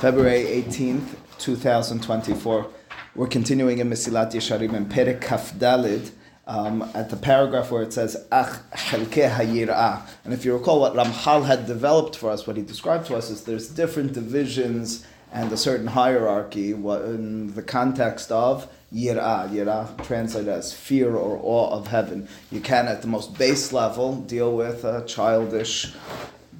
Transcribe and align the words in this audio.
February 0.00 0.44
18th, 0.44 1.14
2024. 1.36 2.66
We're 3.14 3.26
continuing 3.26 3.80
in 3.80 3.90
Mesilat 3.90 4.32
Yesharim 4.32 4.72
and 4.72 4.90
Perek 4.90 5.20
Kaf 5.20 5.52
Dalid. 5.52 6.12
Um, 6.46 6.90
at 6.94 7.10
the 7.10 7.18
paragraph 7.18 7.70
where 7.70 7.82
it 7.82 7.92
says 7.92 8.16
Ach 8.32 8.60
Hayirah. 8.72 10.00
And 10.24 10.32
if 10.32 10.46
you 10.46 10.56
recall 10.56 10.80
what 10.80 10.94
Ramchal 10.94 11.44
had 11.44 11.66
developed 11.66 12.16
for 12.16 12.30
us, 12.30 12.46
what 12.46 12.56
he 12.56 12.62
described 12.62 13.08
to 13.08 13.14
us 13.14 13.28
is 13.28 13.44
there's 13.44 13.68
different 13.68 14.14
divisions 14.14 15.04
and 15.32 15.52
a 15.52 15.58
certain 15.58 15.88
hierarchy 15.88 16.70
in 16.70 17.54
the 17.54 17.62
context 17.62 18.32
of 18.32 18.72
Yirah. 18.94 19.50
Yirah 19.50 20.02
translated 20.02 20.48
as 20.48 20.72
fear 20.72 21.14
or 21.14 21.38
awe 21.42 21.72
of 21.72 21.88
heaven. 21.88 22.26
You 22.50 22.60
can, 22.60 22.88
at 22.88 23.02
the 23.02 23.08
most 23.08 23.36
base 23.36 23.70
level, 23.70 24.16
deal 24.16 24.56
with 24.56 24.82
a 24.82 25.04
childish 25.04 25.92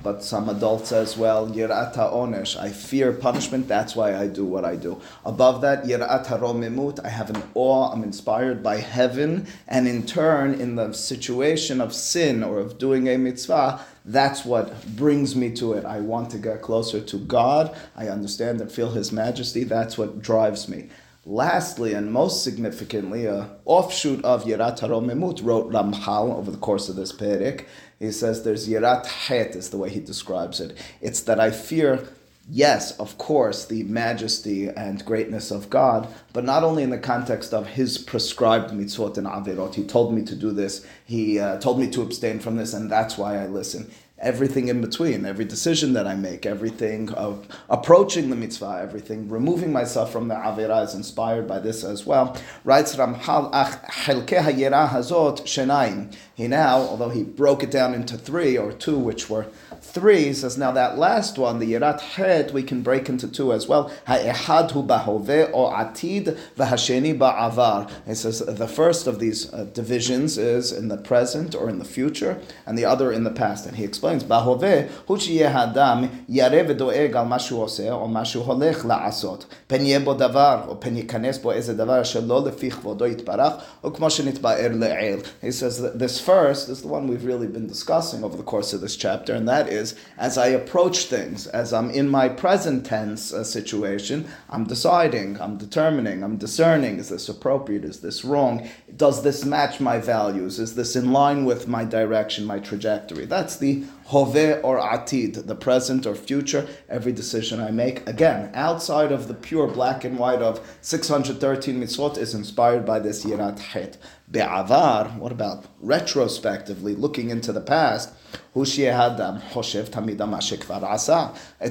but 0.02 0.22
some 0.24 0.48
adults 0.48 0.92
as 0.92 1.16
well. 1.16 1.48
Yirata 1.48 2.12
onesh. 2.12 2.58
I 2.58 2.70
fear 2.70 3.12
punishment. 3.12 3.68
That's 3.68 3.94
why 3.94 4.16
I 4.16 4.26
do 4.26 4.44
what 4.44 4.64
I 4.64 4.76
do. 4.76 5.00
Above 5.24 5.60
that, 5.60 5.84
yirata 5.84 6.40
romimut. 6.40 7.04
I 7.04 7.08
have 7.08 7.30
an 7.30 7.42
awe. 7.54 7.92
I'm 7.92 8.02
inspired 8.02 8.62
by 8.62 8.78
heaven, 8.78 9.46
and 9.68 9.86
in 9.86 10.06
turn, 10.06 10.54
in 10.54 10.76
the 10.76 10.92
situation 10.92 11.80
of 11.80 11.94
sin 11.94 12.42
or 12.42 12.58
of 12.58 12.78
doing 12.78 13.08
a 13.08 13.18
mitzvah, 13.18 13.80
that's 14.04 14.44
what 14.44 14.86
brings 14.96 15.36
me 15.36 15.50
to 15.56 15.74
it. 15.74 15.84
I 15.84 16.00
want 16.00 16.30
to 16.30 16.38
get 16.38 16.62
closer 16.62 17.00
to 17.00 17.18
God. 17.18 17.76
I 17.96 18.08
understand 18.08 18.60
and 18.60 18.72
feel 18.72 18.90
His 18.90 19.12
majesty. 19.12 19.64
That's 19.64 19.98
what 19.98 20.22
drives 20.22 20.68
me. 20.68 20.88
Lastly, 21.26 21.92
and 21.92 22.10
most 22.10 22.42
significantly, 22.42 23.26
a 23.26 23.50
offshoot 23.66 24.24
of 24.24 24.44
Yirat 24.44 24.80
Haromimut 24.80 25.44
wrote 25.44 25.70
Ramchal 25.70 26.34
over 26.34 26.50
the 26.50 26.56
course 26.56 26.88
of 26.88 26.96
this 26.96 27.12
perik. 27.12 27.66
He 27.98 28.10
says 28.10 28.42
there's 28.42 28.66
Yirat 28.66 29.04
Het 29.04 29.54
is 29.54 29.68
the 29.68 29.76
way 29.76 29.90
he 29.90 30.00
describes 30.00 30.60
it. 30.60 30.78
It's 31.02 31.20
that 31.20 31.38
I 31.38 31.50
fear, 31.50 32.08
yes, 32.48 32.98
of 32.98 33.18
course, 33.18 33.66
the 33.66 33.82
majesty 33.82 34.68
and 34.68 35.04
greatness 35.04 35.50
of 35.50 35.68
God, 35.68 36.08
but 36.32 36.44
not 36.44 36.64
only 36.64 36.82
in 36.82 36.88
the 36.88 36.96
context 36.96 37.52
of 37.52 37.66
His 37.66 37.98
prescribed 37.98 38.70
mitzvot 38.70 39.18
and 39.18 39.26
avirot. 39.26 39.74
He 39.74 39.84
told 39.84 40.14
me 40.14 40.22
to 40.22 40.34
do 40.34 40.52
this. 40.52 40.86
He 41.04 41.38
uh, 41.38 41.58
told 41.58 41.78
me 41.78 41.90
to 41.90 42.00
abstain 42.00 42.40
from 42.40 42.56
this, 42.56 42.72
and 42.72 42.90
that's 42.90 43.18
why 43.18 43.42
I 43.42 43.46
listen 43.46 43.90
everything 44.20 44.68
in 44.68 44.80
between, 44.80 45.24
every 45.24 45.44
decision 45.44 45.94
that 45.94 46.06
I 46.06 46.14
make, 46.14 46.44
everything 46.44 47.10
of 47.14 47.46
approaching 47.68 48.30
the 48.30 48.36
mitzvah, 48.36 48.78
everything 48.82 49.28
removing 49.28 49.72
myself 49.72 50.12
from 50.12 50.28
the 50.28 50.34
avera 50.34 50.84
is 50.84 50.94
inspired 50.94 51.48
by 51.48 51.58
this 51.58 51.82
as 51.82 52.04
well. 52.04 52.36
Writes 52.64 52.96
Ramchal, 52.96 53.50
Ach 53.52 53.82
hazot 53.92 55.40
shenaim. 55.42 56.14
He 56.40 56.48
now, 56.48 56.78
although 56.78 57.10
he 57.10 57.22
broke 57.22 57.62
it 57.62 57.70
down 57.70 57.92
into 57.92 58.16
three 58.16 58.56
or 58.56 58.72
two, 58.72 58.96
which 58.98 59.28
were 59.28 59.48
three, 59.82 60.32
says 60.32 60.56
now 60.56 60.72
that 60.72 60.96
last 60.96 61.36
one, 61.36 61.58
the 61.58 61.72
Yirat 61.74 62.00
Het, 62.00 62.54
we 62.54 62.62
can 62.62 62.80
break 62.80 63.10
into 63.10 63.28
two 63.28 63.52
as 63.52 63.68
well. 63.68 63.92
Ha'ehad 64.06 64.70
hu 64.70 64.82
bahove 64.82 65.50
or 65.52 65.70
atid 65.74 66.38
v'hasheni 66.56 67.18
ba'avar. 67.18 67.90
He 68.06 68.14
says 68.14 68.38
the 68.38 68.66
first 68.66 69.06
of 69.06 69.18
these 69.18 69.52
uh, 69.52 69.64
divisions 69.74 70.38
is 70.38 70.72
in 70.72 70.88
the 70.88 70.96
present 70.96 71.54
or 71.54 71.68
in 71.68 71.78
the 71.78 71.84
future, 71.84 72.40
and 72.64 72.78
the 72.78 72.86
other 72.86 73.12
in 73.12 73.24
the 73.24 73.30
past. 73.30 73.66
And 73.66 73.76
he 73.76 73.84
explains, 73.84 74.24
bahove 74.24 74.88
hu 74.88 75.16
hadam 75.16 76.24
yare 76.26 76.64
v'doeg 76.64 77.14
al 77.14 77.26
mashu 77.26 77.58
oseh 77.58 77.94
or 77.94 78.08
mashu 78.08 78.42
holech 78.46 78.76
la'asot. 78.76 79.44
pen 79.68 80.04
bo 80.04 80.14
davar 80.14 80.66
or 80.68 80.76
pen 80.76 80.96
yikanes 80.96 81.42
bo 81.42 81.50
eze 81.50 81.74
davar 81.74 82.00
shelo 82.00 82.42
lefi 82.48 82.70
chvodo 82.70 83.14
yitparach 83.14 83.62
or 83.82 83.92
kmo 83.92 84.08
shenitba'er 84.08 84.74
le'el. 84.74 85.26
He 85.42 85.50
says 85.52 85.82
this 85.94 86.29
first 86.30 86.68
is 86.68 86.82
the 86.82 86.86
one 86.86 87.08
we've 87.08 87.24
really 87.24 87.48
been 87.48 87.66
discussing 87.66 88.22
over 88.22 88.36
the 88.36 88.44
course 88.44 88.72
of 88.72 88.80
this 88.80 88.94
chapter, 88.94 89.34
and 89.34 89.48
that 89.48 89.68
is 89.68 89.96
as 90.16 90.38
I 90.38 90.46
approach 90.46 91.06
things, 91.06 91.48
as 91.48 91.72
I'm 91.72 91.90
in 91.90 92.08
my 92.08 92.28
present 92.28 92.86
tense 92.86 93.32
uh, 93.32 93.42
situation, 93.42 94.28
I'm 94.48 94.62
deciding, 94.62 95.40
I'm 95.40 95.56
determining, 95.58 96.22
I'm 96.22 96.36
discerning 96.36 97.00
is 97.00 97.08
this 97.08 97.28
appropriate, 97.28 97.84
is 97.84 98.00
this 98.00 98.24
wrong, 98.24 98.68
does 98.96 99.24
this 99.24 99.44
match 99.44 99.80
my 99.80 99.98
values, 99.98 100.60
is 100.60 100.76
this 100.76 100.94
in 100.94 101.10
line 101.10 101.44
with 101.44 101.66
my 101.66 101.84
direction, 101.84 102.44
my 102.44 102.60
trajectory? 102.60 103.24
That's 103.24 103.56
the 103.56 103.82
hove 104.10 104.60
or 104.64 104.78
atid, 104.78 105.46
the 105.46 105.54
present 105.54 106.04
or 106.04 106.14
future, 106.14 106.66
every 106.88 107.12
decision 107.12 107.60
I 107.60 107.70
make. 107.70 108.06
Again, 108.08 108.50
outside 108.54 109.12
of 109.12 109.28
the 109.28 109.34
pure 109.34 109.68
black 109.68 110.02
and 110.04 110.18
white 110.18 110.42
of 110.42 110.60
613 110.80 111.80
mitzvot 111.80 112.18
is 112.18 112.34
inspired 112.34 112.84
by 112.84 112.98
this 112.98 113.24
yirat 113.24 113.60
het. 113.60 113.98
Be'avar, 114.30 115.16
what 115.16 115.32
about 115.32 115.66
retrospectively, 115.80 116.94
looking 116.94 117.30
into 117.30 117.52
the 117.52 117.60
past? 117.60 118.12
It 118.54 118.94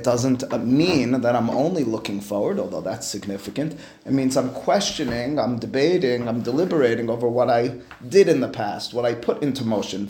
doesn't 0.03 0.65
mean 0.65 1.11
that 1.21 1.35
I'm 1.35 1.49
only 1.49 1.83
looking 1.83 2.21
forward, 2.21 2.59
although 2.59 2.81
that's 2.81 3.07
significant. 3.07 3.79
It 4.05 4.11
means 4.11 4.37
I'm 4.37 4.51
questioning, 4.51 5.39
I'm 5.39 5.57
debating, 5.59 6.27
I'm 6.27 6.41
deliberating 6.41 7.09
over 7.09 7.27
what 7.27 7.49
I 7.49 7.79
did 8.07 8.29
in 8.29 8.39
the 8.41 8.49
past, 8.49 8.93
what 8.93 9.05
I 9.05 9.13
put 9.13 9.41
into 9.41 9.65
motion. 9.65 10.05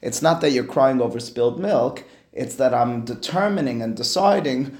It's 0.00 0.22
not 0.22 0.40
that 0.40 0.50
you're 0.50 0.64
crying 0.64 1.00
over 1.00 1.18
spilled 1.18 1.58
milk, 1.58 2.04
it's 2.32 2.54
that 2.56 2.74
I'm 2.74 3.04
determining 3.04 3.82
and 3.82 3.96
deciding 3.96 4.76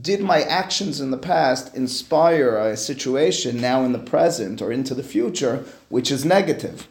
did 0.00 0.20
my 0.20 0.42
actions 0.42 1.00
in 1.00 1.10
the 1.10 1.18
past 1.18 1.74
inspire 1.74 2.56
a 2.56 2.76
situation 2.76 3.60
now 3.60 3.84
in 3.84 3.92
the 3.92 3.98
present 3.98 4.60
or 4.60 4.72
into 4.72 4.94
the 4.94 5.04
future 5.04 5.64
which 5.88 6.10
is 6.10 6.24
negative? 6.24 6.88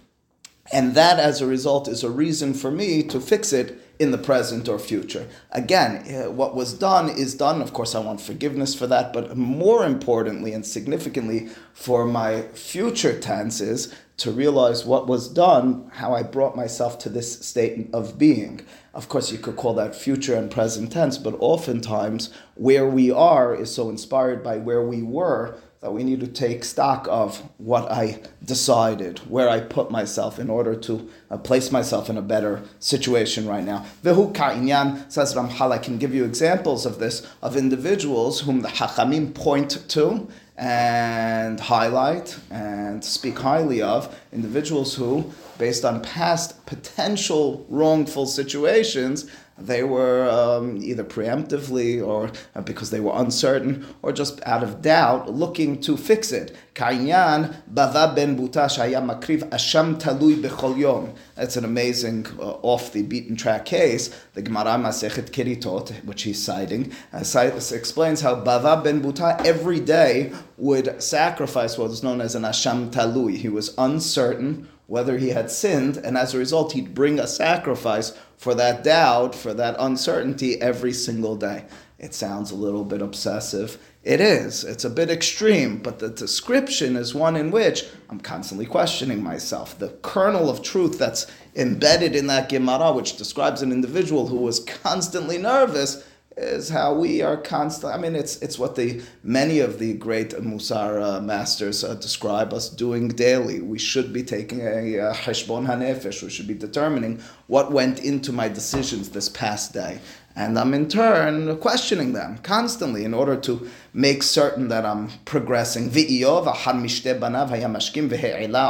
And 0.71 0.95
that, 0.95 1.19
as 1.19 1.41
a 1.41 1.45
result, 1.45 1.87
is 1.87 2.03
a 2.03 2.09
reason 2.09 2.53
for 2.53 2.71
me 2.71 3.03
to 3.03 3.19
fix 3.19 3.51
it 3.51 3.92
in 4.03 4.11
the 4.11 4.17
present 4.17 4.69
or 4.69 4.77
future. 4.77 5.27
Again, 5.51 5.91
uh, 6.13 6.29
what 6.29 6.53
was 6.53 6.73
done 6.73 7.09
is 7.09 7.33
done. 7.33 7.61
Of 7.61 7.73
course, 7.73 7.95
I 7.95 7.99
want 7.99 8.21
forgiveness 8.21 8.75
for 8.75 8.85
that, 8.87 9.13
but 9.13 9.35
more 9.35 9.85
importantly 9.85 10.53
and 10.53 10.65
significantly 10.65 11.49
for 11.73 12.05
my 12.05 12.43
future 12.53 13.19
tenses, 13.19 13.91
to 14.17 14.31
realize 14.31 14.85
what 14.85 15.07
was 15.07 15.27
done, 15.27 15.89
how 15.93 16.13
I 16.13 16.21
brought 16.21 16.55
myself 16.55 16.99
to 16.99 17.09
this 17.09 17.43
state 17.45 17.89
of 17.93 18.19
being. 18.19 18.61
Of 18.93 19.09
course, 19.09 19.31
you 19.31 19.39
could 19.39 19.55
call 19.55 19.73
that 19.73 19.95
future 19.95 20.35
and 20.35 20.51
present 20.51 20.91
tense, 20.91 21.17
but 21.17 21.35
oftentimes 21.39 22.29
where 22.53 22.87
we 22.87 23.09
are 23.09 23.55
is 23.55 23.73
so 23.73 23.89
inspired 23.89 24.43
by 24.43 24.57
where 24.57 24.83
we 24.83 25.01
were 25.01 25.57
that 25.83 25.91
we 25.91 26.01
need 26.01 26.21
to 26.21 26.27
take 26.27 26.63
stock 26.63 27.07
of 27.11 27.39
what 27.57 27.91
I 27.91 28.21
decided, 28.45 29.19
where 29.29 29.49
I 29.49 29.59
put 29.59 29.91
myself 29.91 30.39
in 30.39 30.49
order 30.49 30.75
to 30.75 31.09
uh, 31.29 31.37
place 31.37 31.73
myself 31.73 32.09
in 32.09 32.17
a 32.17 32.21
better 32.21 32.63
situation 32.79 33.45
right 33.45 33.65
now. 33.65 33.85
Vehu 34.01 34.33
ka'inyan, 34.33 35.11
says 35.11 35.35
Ramchal, 35.35 35.73
I 35.73 35.77
can 35.77 35.97
give 35.97 36.15
you 36.15 36.23
examples 36.23 36.85
of 36.85 36.99
this, 36.99 37.27
of 37.41 37.57
individuals 37.57 38.39
whom 38.39 38.61
the 38.61 38.69
Hachamim 38.69 39.33
point 39.35 39.89
to 39.89 40.25
and 40.55 41.59
highlight 41.59 42.39
and 42.49 43.03
speak 43.03 43.39
highly 43.39 43.81
of 43.81 44.17
individuals 44.31 44.95
who, 44.95 45.33
based 45.57 45.83
on 45.83 46.01
past 46.01 46.65
potential 46.65 47.65
wrongful 47.67 48.25
situations, 48.25 49.29
they 49.65 49.83
were 49.83 50.29
um, 50.29 50.77
either 50.81 51.03
preemptively 51.03 52.05
or 52.05 52.31
uh, 52.55 52.61
because 52.61 52.91
they 52.91 52.99
were 52.99 53.13
uncertain 53.15 53.85
or 54.01 54.11
just 54.11 54.41
out 54.45 54.63
of 54.63 54.81
doubt 54.81 55.31
looking 55.31 55.79
to 55.81 55.95
fix 55.95 56.31
it. 56.31 56.55
Kainyan 56.75 57.55
bava 57.71 58.15
ben 58.15 58.37
buta 58.37 58.65
shaya 58.65 59.01
makriv 59.01 59.47
asham 59.49 59.99
talui 59.99 60.35
bechol 60.35 60.77
yom. 60.77 61.13
That's 61.35 61.55
an 61.55 61.65
amazing 61.65 62.25
uh, 62.39 62.57
off 62.61 62.91
the 62.91 63.03
beaten 63.03 63.35
track 63.35 63.65
case. 63.65 64.09
The 64.33 64.41
Gemara 64.41 64.77
Masechet 64.77 65.29
Keritot, 65.31 66.03
which 66.03 66.23
he's 66.23 66.43
citing, 66.43 66.91
uh, 67.13 67.23
explains 67.71 68.21
how 68.21 68.35
bava 68.35 68.83
ben 68.83 69.01
buta 69.01 69.45
every 69.45 69.79
day 69.79 70.33
would 70.57 71.01
sacrifice 71.01 71.77
what 71.77 71.91
is 71.91 72.03
known 72.03 72.21
as 72.21 72.35
an 72.35 72.43
asham 72.43 72.91
talui. 72.91 73.37
He 73.37 73.49
was 73.49 73.73
uncertain 73.77 74.67
whether 74.87 75.17
he 75.17 75.29
had 75.29 75.49
sinned, 75.49 75.97
and 75.97 76.17
as 76.17 76.33
a 76.33 76.37
result, 76.37 76.73
he'd 76.73 76.93
bring 76.93 77.17
a 77.19 77.27
sacrifice 77.27 78.11
for 78.43 78.53
that 78.53 78.83
doubt, 78.83 79.33
for 79.33 79.53
that 79.53 79.77
uncertainty 79.79 80.61
every 80.61 80.91
single 80.91 81.37
day. 81.37 81.63
It 81.97 82.13
sounds 82.13 82.51
a 82.51 82.55
little 82.55 82.83
bit 82.83 83.01
obsessive. 83.01 83.77
It 84.03 84.19
is. 84.19 84.65
It's 84.65 84.83
a 84.83 84.89
bit 84.89 85.09
extreme, 85.09 85.77
but 85.77 85.99
the 85.99 86.09
description 86.09 86.97
is 86.97 87.15
one 87.15 87.37
in 87.37 87.51
which 87.51 87.85
I'm 88.09 88.19
constantly 88.19 88.65
questioning 88.65 89.23
myself. 89.23 89.79
The 89.79 89.95
kernel 90.01 90.49
of 90.49 90.61
truth 90.61 90.99
that's 90.99 91.25
embedded 91.55 92.17
in 92.17 92.27
that 92.27 92.49
Gemara, 92.49 92.91
which 92.91 93.15
describes 93.15 93.61
an 93.61 93.71
individual 93.71 94.27
who 94.27 94.35
was 94.35 94.59
constantly 94.59 95.37
nervous, 95.37 96.05
is 96.37 96.69
how 96.69 96.93
we 96.93 97.21
are 97.21 97.37
constant. 97.37 97.93
I 97.93 97.97
mean, 97.97 98.15
it's 98.15 98.41
it's 98.41 98.57
what 98.57 98.75
the 98.75 99.01
many 99.23 99.59
of 99.59 99.79
the 99.79 99.93
great 99.93 100.31
Musar 100.31 101.01
uh, 101.01 101.21
masters 101.21 101.83
uh, 101.83 101.95
describe 101.95 102.53
us 102.53 102.69
doing 102.69 103.09
daily. 103.09 103.61
We 103.61 103.79
should 103.79 104.13
be 104.13 104.23
taking 104.23 104.61
a 104.61 105.13
heshbon 105.13 105.65
hanefesh. 105.67 106.21
We 106.23 106.29
should 106.29 106.47
be 106.47 106.53
determining 106.53 107.21
what 107.47 107.71
went 107.71 107.99
into 108.03 108.31
my 108.31 108.47
decisions 108.47 109.09
this 109.09 109.29
past 109.29 109.73
day, 109.73 109.99
and 110.35 110.57
I'm 110.57 110.73
in 110.73 110.87
turn 110.87 111.57
questioning 111.57 112.13
them 112.13 112.37
constantly 112.39 113.03
in 113.05 113.13
order 113.13 113.35
to 113.37 113.69
make 113.93 114.23
certain 114.23 114.67
that 114.69 114.85
I'm 114.85 115.09
progressing. 115.25 115.89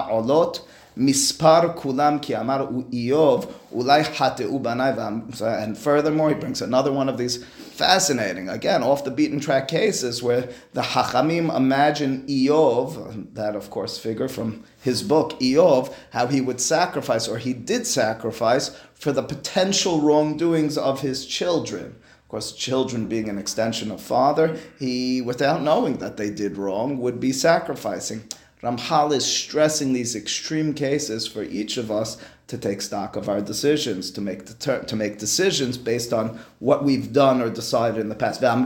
Olot 0.09 0.61
Mispar 0.97 1.75
kulam 1.75 2.21
ki 2.21 2.33
amar 2.33 2.67
Iyov 2.67 3.51
ulai 3.73 4.03
hateu 4.03 5.63
And 5.63 5.77
furthermore, 5.77 6.29
he 6.29 6.35
brings 6.35 6.61
another 6.61 6.91
one 6.91 7.09
of 7.09 7.17
these 7.17 7.43
fascinating, 7.43 8.49
again, 8.49 8.83
off 8.83 9.03
the 9.03 9.09
beaten 9.09 9.39
track 9.39 9.67
cases 9.67 10.21
where 10.21 10.49
the 10.73 10.81
Hachamim 10.81 11.55
imagine 11.55 12.25
Iyov, 12.27 13.33
that 13.33 13.55
of 13.55 13.71
course 13.71 13.97
figure 13.97 14.27
from 14.27 14.63
his 14.81 15.01
book, 15.01 15.39
Iyov, 15.39 15.91
how 16.11 16.27
he 16.27 16.39
would 16.39 16.61
sacrifice, 16.61 17.27
or 17.27 17.39
he 17.39 17.53
did 17.53 17.87
sacrifice, 17.87 18.79
for 18.93 19.11
the 19.11 19.23
potential 19.23 20.01
wrongdoings 20.01 20.77
of 20.77 21.01
his 21.01 21.25
children. 21.25 21.95
Of 22.21 22.27
course, 22.29 22.51
children 22.51 23.07
being 23.07 23.29
an 23.29 23.39
extension 23.39 23.91
of 23.91 24.01
father, 24.01 24.57
he, 24.77 25.21
without 25.21 25.63
knowing 25.63 25.97
that 25.97 26.17
they 26.17 26.29
did 26.29 26.57
wrong, 26.57 26.99
would 26.99 27.19
be 27.19 27.31
sacrificing. 27.31 28.23
Ramchal 28.63 29.13
is 29.13 29.25
stressing 29.25 29.91
these 29.91 30.15
extreme 30.15 30.73
cases 30.73 31.27
for 31.27 31.43
each 31.43 31.75
of 31.77 31.91
us 31.91 32.17
to 32.47 32.57
take 32.57 32.81
stock 32.81 33.15
of 33.15 33.27
our 33.27 33.41
decisions, 33.41 34.09
to 34.11 34.21
make 34.21 34.45
to 34.59 34.95
make 34.95 35.19
decisions 35.19 35.77
based 35.77 36.13
on 36.13 36.39
what 36.59 36.83
we've 36.83 37.11
done 37.11 37.41
or 37.41 37.49
decided 37.49 37.99
in 37.99 38.09
the 38.09 38.15
past. 38.15 38.41
And 38.41 38.65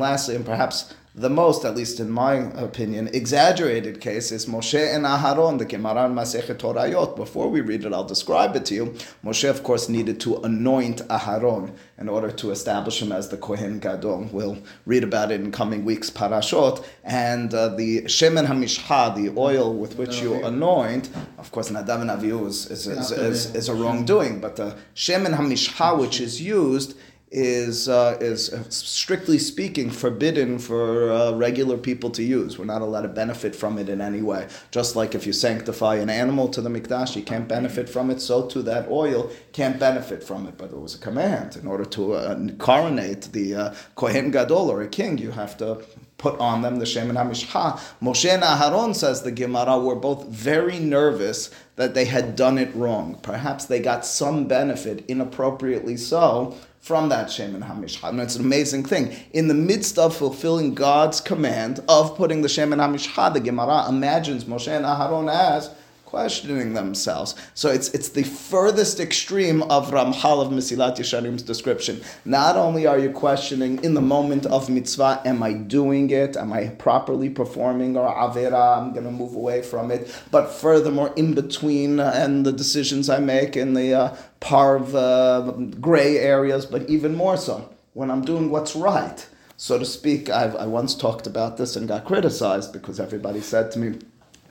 lastly, 0.00 0.36
and 0.36 0.44
perhaps 0.44 0.94
the 1.16 1.30
most, 1.30 1.64
at 1.64 1.76
least 1.76 2.00
in 2.00 2.10
my 2.10 2.34
opinion, 2.34 3.08
exaggerated 3.12 4.00
case 4.00 4.32
is 4.32 4.46
Moshe 4.46 4.94
and 4.94 5.04
Aharon, 5.04 5.58
the 5.58 5.64
Gemara 5.64 6.08
Masechet 6.08 6.56
Horayot. 6.56 7.14
Before 7.14 7.48
we 7.48 7.60
read 7.60 7.84
it, 7.84 7.92
I'll 7.92 8.02
describe 8.02 8.56
it 8.56 8.64
to 8.66 8.74
you. 8.74 8.86
Moshe, 9.24 9.48
of 9.48 9.62
course, 9.62 9.88
needed 9.88 10.18
to 10.22 10.38
anoint 10.38 11.06
Aharon 11.06 11.72
in 11.98 12.08
order 12.08 12.32
to 12.32 12.50
establish 12.50 13.00
him 13.00 13.12
as 13.12 13.28
the 13.28 13.36
Kohen 13.36 13.78
Gadol. 13.78 14.28
We'll 14.32 14.58
read 14.86 15.04
about 15.04 15.30
it 15.30 15.40
in 15.40 15.52
coming 15.52 15.84
weeks, 15.84 16.10
Parashot. 16.10 16.84
And 17.04 17.54
uh, 17.54 17.68
the 17.68 18.02
Shemen 18.02 18.46
HaMishcha, 18.46 19.14
the 19.14 19.40
oil 19.40 19.72
with 19.72 19.96
which 19.96 20.20
you 20.20 20.42
anoint, 20.44 21.10
of 21.38 21.52
course, 21.52 21.70
Nadav 21.70 22.00
and 22.00 22.10
Avihu 22.10 22.44
is, 22.48 22.68
is, 22.68 22.88
is, 22.88 23.12
is, 23.12 23.54
is 23.54 23.68
a 23.68 23.74
wrongdoing, 23.74 24.40
but 24.40 24.56
the 24.56 24.76
Shemen 24.96 25.36
HaMishcha, 25.36 25.96
which 25.96 26.20
is 26.20 26.42
used, 26.42 26.96
is 27.34 27.88
uh, 27.88 28.16
is 28.20 28.52
uh, 28.52 28.62
strictly 28.70 29.38
speaking 29.38 29.90
forbidden 29.90 30.56
for 30.56 31.10
uh, 31.10 31.32
regular 31.32 31.76
people 31.76 32.08
to 32.10 32.22
use. 32.22 32.58
We're 32.58 32.64
not 32.64 32.80
allowed 32.80 33.02
to 33.02 33.08
benefit 33.08 33.56
from 33.56 33.76
it 33.76 33.88
in 33.88 34.00
any 34.00 34.22
way. 34.22 34.46
Just 34.70 34.94
like 34.94 35.16
if 35.16 35.26
you 35.26 35.32
sanctify 35.32 35.96
an 35.96 36.08
animal 36.08 36.48
to 36.50 36.62
the 36.62 36.70
mikdash, 36.70 37.16
you 37.16 37.22
can't 37.22 37.48
benefit 37.48 37.88
from 37.88 38.08
it. 38.10 38.20
So 38.20 38.46
too 38.46 38.62
that 38.62 38.88
oil 38.88 39.30
can't 39.52 39.80
benefit 39.80 40.22
from 40.22 40.46
it. 40.46 40.56
But 40.56 40.70
it 40.70 40.78
was 40.78 40.94
a 40.94 40.98
command 40.98 41.56
in 41.56 41.66
order 41.66 41.84
to 41.86 42.12
uh, 42.14 42.48
coronate 42.58 43.22
the 43.32 43.54
uh, 43.54 43.74
kohen 43.96 44.30
gadol 44.30 44.70
or 44.70 44.82
a 44.82 44.88
king. 44.88 45.18
You 45.18 45.32
have 45.32 45.58
to 45.58 45.84
put 46.18 46.38
on 46.38 46.62
them 46.62 46.78
the 46.78 46.86
Shem 46.86 47.10
Hamishcha. 47.10 47.78
Moshe 48.00 48.30
and 48.30 48.44
Aharon, 48.44 48.94
says 48.94 49.22
the 49.22 49.32
Gemara, 49.32 49.78
were 49.78 49.96
both 49.96 50.26
very 50.28 50.78
nervous 50.78 51.50
that 51.76 51.94
they 51.94 52.04
had 52.04 52.36
done 52.36 52.56
it 52.56 52.74
wrong. 52.74 53.18
Perhaps 53.22 53.66
they 53.66 53.80
got 53.80 54.06
some 54.06 54.46
benefit, 54.46 55.04
inappropriately 55.08 55.96
so, 55.96 56.56
from 56.84 57.08
that 57.08 57.28
Shemen 57.28 57.66
HaMishcha. 57.66 58.10
And 58.10 58.20
it's 58.20 58.36
an 58.36 58.44
amazing 58.44 58.84
thing. 58.84 59.16
In 59.32 59.48
the 59.48 59.54
midst 59.54 59.98
of 59.98 60.14
fulfilling 60.14 60.74
God's 60.74 61.18
command 61.18 61.80
of 61.88 62.14
putting 62.14 62.42
the 62.42 62.48
Shemen 62.48 62.76
HaMishcha, 62.76 63.32
the 63.32 63.40
Gemara 63.40 63.88
imagines 63.88 64.44
Moshe 64.44 64.68
and 64.68 64.84
Aharon 64.84 65.32
as 65.32 65.70
questioning 66.14 66.74
themselves. 66.74 67.34
So 67.54 67.66
it's 67.76 67.88
it's 67.96 68.10
the 68.10 68.22
furthest 68.22 68.96
extreme 69.00 69.60
of 69.76 69.90
Ramchal 69.90 70.38
of 70.44 70.48
Mesilat 70.56 70.94
Yesharim's 71.00 71.42
description. 71.42 71.94
Not 72.24 72.54
only 72.64 72.86
are 72.86 73.00
you 73.04 73.10
questioning 73.10 73.72
in 73.86 73.94
the 73.94 74.06
moment 74.16 74.46
of 74.46 74.70
mitzvah, 74.76 75.22
am 75.30 75.42
I 75.42 75.52
doing 75.78 76.06
it? 76.10 76.36
Am 76.36 76.52
I 76.52 76.62
properly 76.86 77.30
performing 77.42 77.96
or 77.96 78.06
avera? 78.26 78.64
I'm 78.78 78.92
going 78.92 79.08
to 79.12 79.16
move 79.22 79.34
away 79.34 79.60
from 79.62 79.90
it. 79.90 80.02
But 80.30 80.46
furthermore, 80.64 81.10
in 81.16 81.34
between 81.34 81.98
uh, 81.98 82.12
and 82.22 82.46
the 82.46 82.52
decisions 82.52 83.10
I 83.10 83.18
make 83.18 83.56
in 83.56 83.74
the 83.74 83.88
uh, 84.02 84.16
parv 84.40 84.84
uh, 84.94 85.50
gray 85.88 86.18
areas, 86.18 86.64
but 86.64 86.82
even 86.88 87.12
more 87.16 87.36
so 87.36 87.56
when 87.98 88.08
I'm 88.12 88.24
doing 88.24 88.50
what's 88.54 88.76
right. 88.76 89.20
So 89.56 89.78
to 89.78 89.84
speak, 89.84 90.22
I've, 90.28 90.54
I 90.64 90.66
once 90.66 90.94
talked 90.94 91.26
about 91.26 91.56
this 91.56 91.76
and 91.76 91.88
got 91.88 92.04
criticized 92.04 92.72
because 92.72 92.98
everybody 92.98 93.40
said 93.40 93.70
to 93.72 93.78
me, 93.78 93.98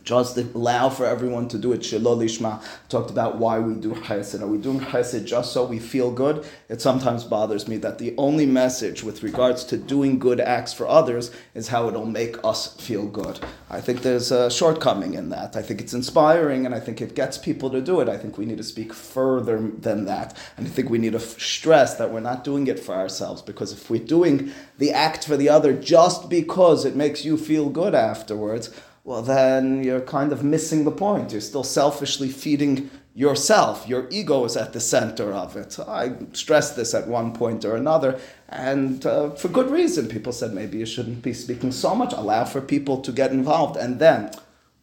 just 0.03 0.38
allow 0.38 0.89
for 0.89 1.05
everyone 1.05 1.47
to 1.50 1.57
do 1.57 1.71
it. 1.71 1.81
Shelo 1.81 2.17
lishma 2.17 2.61
talked 2.89 3.09
about 3.09 3.38
why 3.38 3.59
we 3.59 3.73
do 3.73 3.94
chesed. 3.95 4.41
Are 4.41 4.47
we 4.47 4.57
doing 4.57 4.79
chesed 4.79 5.25
just 5.25 5.53
so 5.53 5.63
we 5.65 5.79
feel 5.79 6.11
good? 6.11 6.45
It 6.69 6.81
sometimes 6.81 7.23
bothers 7.23 7.67
me 7.67 7.77
that 7.77 8.00
the 8.00 8.13
only 8.17 8.45
message 8.45 9.03
with 9.03 9.23
regards 9.23 9.63
to 9.65 9.77
doing 9.77 10.19
good 10.19 10.39
acts 10.39 10.73
for 10.73 10.88
others 10.88 11.31
is 11.53 11.69
how 11.69 11.88
it'll 11.88 12.05
make 12.05 12.35
us 12.44 12.75
feel 12.75 13.07
good. 13.07 13.39
I 13.69 13.81
think 13.81 14.01
there's 14.01 14.31
a 14.31 14.51
shortcoming 14.51 15.13
in 15.13 15.29
that. 15.29 15.55
I 15.55 15.61
think 15.61 15.81
it's 15.81 15.94
inspiring 15.94 16.65
and 16.65 16.75
I 16.75 16.79
think 16.79 17.01
it 17.01 17.15
gets 17.15 17.38
people 17.38 17.69
to 17.71 17.81
do 17.81 18.01
it. 18.01 18.09
I 18.09 18.17
think 18.17 18.38
we 18.38 18.45
need 18.45 18.57
to 18.57 18.63
speak 18.63 18.94
further 18.94 19.59
than 19.59 20.05
that. 20.05 20.38
And 20.57 20.67
I 20.67 20.69
think 20.69 20.89
we 20.89 20.97
need 20.97 21.13
to 21.13 21.19
stress 21.19 21.95
that 21.95 22.11
we're 22.11 22.19
not 22.19 22.44
doing 22.44 22.67
it 22.67 22.79
for 22.79 22.94
ourselves 22.94 23.41
because 23.41 23.71
if 23.71 23.89
we're 23.89 24.03
doing 24.03 24.51
the 24.77 24.91
act 24.91 25.25
for 25.25 25.38
the 25.38 25.50
other 25.50 25.73
just 25.73 26.29
because 26.29 26.85
it 26.85 26.95
makes 26.95 27.23
you 27.23 27.38
feel 27.38 27.69
good 27.69 27.95
afterwards, 27.95 28.69
well, 29.03 29.21
then 29.21 29.83
you're 29.83 30.01
kind 30.01 30.31
of 30.31 30.44
missing 30.44 30.85
the 30.85 30.91
point. 30.91 31.31
You're 31.31 31.41
still 31.41 31.63
selfishly 31.63 32.29
feeding 32.29 32.89
yourself. 33.13 33.88
Your 33.88 34.07
ego 34.09 34.45
is 34.45 34.55
at 34.55 34.73
the 34.73 34.79
center 34.79 35.33
of 35.33 35.55
it. 35.57 35.77
I 35.79 36.13
stressed 36.31 36.75
this 36.75 36.94
at 36.94 37.07
one 37.07 37.33
point 37.33 37.65
or 37.65 37.75
another, 37.75 38.19
and 38.50 39.05
uh, 39.05 39.31
for 39.31 39.50
good 39.50 39.69
reason. 39.69 40.07
People 40.07 40.31
said 40.31 40.53
maybe 40.53 40.77
you 40.77 40.85
shouldn't 40.85 41.21
be 41.21 41.33
speaking 41.33 41.71
so 41.71 41.94
much, 41.94 42.13
allow 42.13 42.45
for 42.45 42.61
people 42.61 43.01
to 43.01 43.11
get 43.11 43.31
involved. 43.31 43.75
And 43.77 44.00
then 44.00 44.31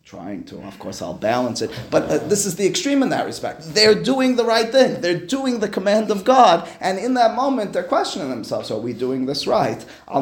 trying 0.05 0.45
to. 0.45 0.61
Of 0.63 0.79
course, 0.79 1.03
I'll 1.03 1.15
balance 1.15 1.63
it. 1.63 1.71
But 1.91 2.05
uh, 2.05 2.19
this 2.19 2.47
is 2.47 2.57
the 2.57 2.67
extreme 2.67 3.03
in 3.03 3.11
that 3.11 3.27
respect. 3.27 3.75
They're 3.75 3.95
doing 3.95 4.37
the 4.37 4.45
right 4.45 4.71
thing. 4.71 5.01
They're 5.01 5.15
doing 5.19 5.61
the 5.61 5.69
command 5.69 6.11
of 6.11 6.25
God, 6.25 6.69
and 6.81 6.99
in 6.99 7.15
that 7.15 7.37
moment, 7.37 7.73
they're 7.73 7.85
questioning 7.85 8.31
themselves: 8.31 8.71
Are 8.71 8.79
we 8.79 8.93
doing 8.93 9.27
this 9.27 9.47
right? 9.47 9.79
The 10.09 10.21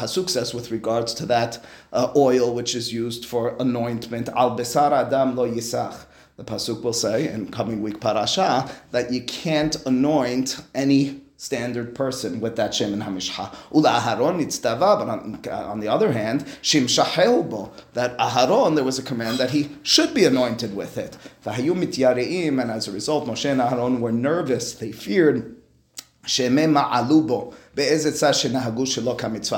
pasuk 0.00 0.30
says 0.30 0.54
with 0.54 0.70
regards 0.70 1.14
to 1.14 1.26
that 1.26 1.64
uh, 1.92 2.12
oil 2.16 2.54
which 2.54 2.74
is 2.74 2.92
used 2.92 3.24
for 3.24 3.56
anointment: 3.58 4.28
adam 4.28 5.36
lo 5.36 5.50
yisach. 5.50 6.06
The 6.36 6.44
pasuk 6.44 6.82
will 6.82 6.92
say 6.92 7.28
in 7.32 7.50
coming 7.50 7.80
week 7.80 7.98
parasha 7.98 8.70
that 8.90 9.10
you 9.10 9.22
can't 9.22 9.74
anoint 9.86 10.60
any 10.74 11.22
standard 11.36 11.94
person 11.94 12.40
with 12.40 12.56
that 12.56 12.70
Shemen 12.70 13.04
HaMishcha. 13.04 13.54
Ula 13.74 14.00
Aharon 14.00 14.40
nitztava, 14.40 14.98
but 14.98 15.08
on, 15.08 15.40
on, 15.52 15.80
the 15.80 15.88
other 15.88 16.12
hand, 16.12 16.44
Shim 16.62 16.84
Shahelbo, 16.84 17.72
that 17.92 18.16
Aharon, 18.18 18.74
there 18.74 18.84
was 18.84 18.98
a 18.98 19.02
command 19.02 19.38
that 19.38 19.50
he 19.50 19.70
should 19.82 20.14
be 20.14 20.24
anointed 20.24 20.74
with 20.74 20.96
it. 20.96 21.16
Vahayu 21.44 21.74
mityareim, 21.74 22.60
and 22.60 22.70
as 22.70 22.88
a 22.88 22.92
result, 22.92 23.26
Moshe 23.26 23.50
and 23.50 23.60
Aharon 23.60 24.00
were 24.00 24.12
nervous, 24.12 24.72
they 24.74 24.92
feared. 24.92 25.56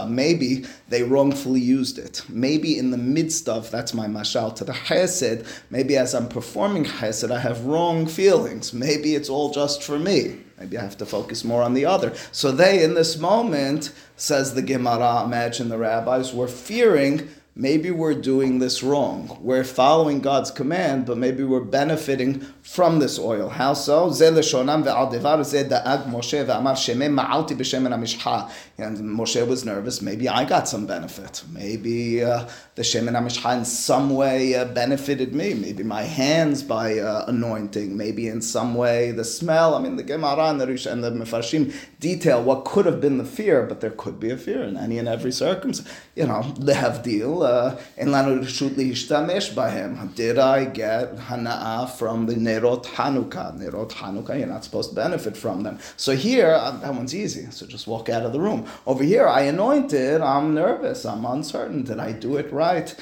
Maybe 0.09 0.65
they 0.89 1.03
wrongfully 1.03 1.61
used 1.61 1.99
it. 1.99 2.23
Maybe 2.29 2.79
in 2.79 2.91
the 2.91 2.97
midst 2.97 3.49
of, 3.49 3.71
that's 3.71 3.95
my 3.95 4.07
mashal 4.07 4.55
to 4.57 4.65
the 4.65 4.73
chesed, 4.73 5.47
maybe 5.71 5.97
as 5.97 6.15
I'm 6.15 6.29
performing 6.29 6.85
chesed, 6.85 7.31
I 7.31 7.41
have 7.41 7.65
wrong 7.65 8.07
feelings. 8.07 8.73
Maybe 8.73 9.15
it's 9.15 9.29
all 9.29 9.51
just 9.53 9.83
for 9.83 9.99
me. 9.99 10.39
Maybe 10.59 10.77
I 10.77 10.83
have 10.83 10.99
to 10.99 11.07
focus 11.07 11.45
more 11.45 11.63
on 11.63 11.75
the 11.75 11.85
other. 11.85 12.13
So 12.33 12.51
they, 12.51 12.83
in 12.83 12.95
this 12.95 13.17
moment, 13.19 13.93
says 14.17 14.55
the 14.55 14.63
Gemara, 14.63 15.23
imagine 15.25 15.69
the 15.69 15.79
rabbis, 15.79 16.35
were 16.35 16.49
fearing 16.49 17.29
maybe 17.55 17.91
we're 17.91 18.15
doing 18.15 18.59
this 18.59 18.83
wrong. 18.83 19.39
We're 19.41 19.65
following 19.65 20.21
God's 20.21 20.51
command, 20.51 21.07
but 21.07 21.19
maybe 21.19 21.45
we're 21.45 21.61
benefiting 21.61 22.47
from 22.69 22.99
this 22.99 23.19
oil. 23.19 23.49
How 23.49 23.73
so? 23.73 24.05
And 24.05 24.13
Moshe 29.19 29.47
was 29.49 29.65
nervous. 29.65 30.03
Maybe 30.03 30.29
I 30.29 30.45
got 30.45 30.69
some 30.69 30.87
benefit. 30.87 31.43
Maybe 31.51 32.23
uh, 32.23 32.47
the 32.75 32.83
Shemen 32.83 33.17
HaMishcha 33.17 33.59
in 33.59 33.65
some 33.65 34.11
way 34.11 34.55
uh, 34.55 34.67
benefited 34.67 35.35
me. 35.35 35.55
Maybe 35.55 35.83
my 35.83 36.03
hands 36.03 36.63
by 36.63 36.99
uh, 36.99 37.25
anointing. 37.27 37.97
Maybe 37.97 38.29
in 38.29 38.43
some 38.43 38.75
way 38.75 39.13
the 39.13 39.25
smell. 39.25 39.75
I 39.75 39.81
mean, 39.81 39.97
the 39.97 40.03
Gemara 40.03 40.51
and 40.51 40.61
the 40.61 40.67
Rish 40.67 40.85
and 40.85 41.03
the 41.03 41.11
Mefarshim 41.11 41.75
detail 41.99 42.43
what 42.43 42.67
could 42.67 42.85
have 42.85 43.01
been 43.01 43.17
the 43.17 43.25
fear, 43.25 43.63
but 43.63 43.81
there 43.81 43.91
could 43.91 44.21
be 44.21 44.31
a 44.31 44.37
fear 44.37 44.63
in 44.63 44.77
any 44.77 44.99
and 44.99 45.09
every 45.09 45.33
circumstance. 45.33 45.89
You 46.15 46.27
know, 46.27 46.43
deal 47.03 47.39
Mela, 47.39 47.79
in 47.97 48.09
lanu 48.09 48.41
lihishtamesh 48.41 49.55
bahem. 49.55 50.15
Did 50.15 50.39
I 50.39 50.65
get 50.65 51.17
hana'ah 51.17 51.91
from 51.91 52.27
the 52.27 52.35
Nerot 52.59 52.85
Hanukkah? 52.85 53.57
Nerot 53.59 53.91
Hanukkah, 53.91 54.39
you're 54.39 54.49
not 54.49 54.65
supposed 54.65 54.91
to 54.91 54.97
benefit 54.97 55.37
from 55.37 55.63
them. 55.63 55.79
So 55.97 56.15
here, 56.15 56.53
uh, 56.53 56.73
that 56.79 56.95
one's 56.95 57.15
easy. 57.15 57.51
So 57.51 57.67
just 57.67 57.87
walk 57.87 58.09
out 58.09 58.23
of 58.25 58.33
the 58.33 58.41
room. 58.41 58.67
Over 58.87 59.05
here, 59.05 59.27
I 59.27 59.43
anointed, 59.43 60.21
I'm 60.21 60.55
nervous, 60.55 61.05
I'm 61.05 61.25
uncertain. 61.25 61.85
Did 61.85 61.99
I 61.99 62.13
do 62.13 62.37
it 62.37 62.53
right? 62.53 62.95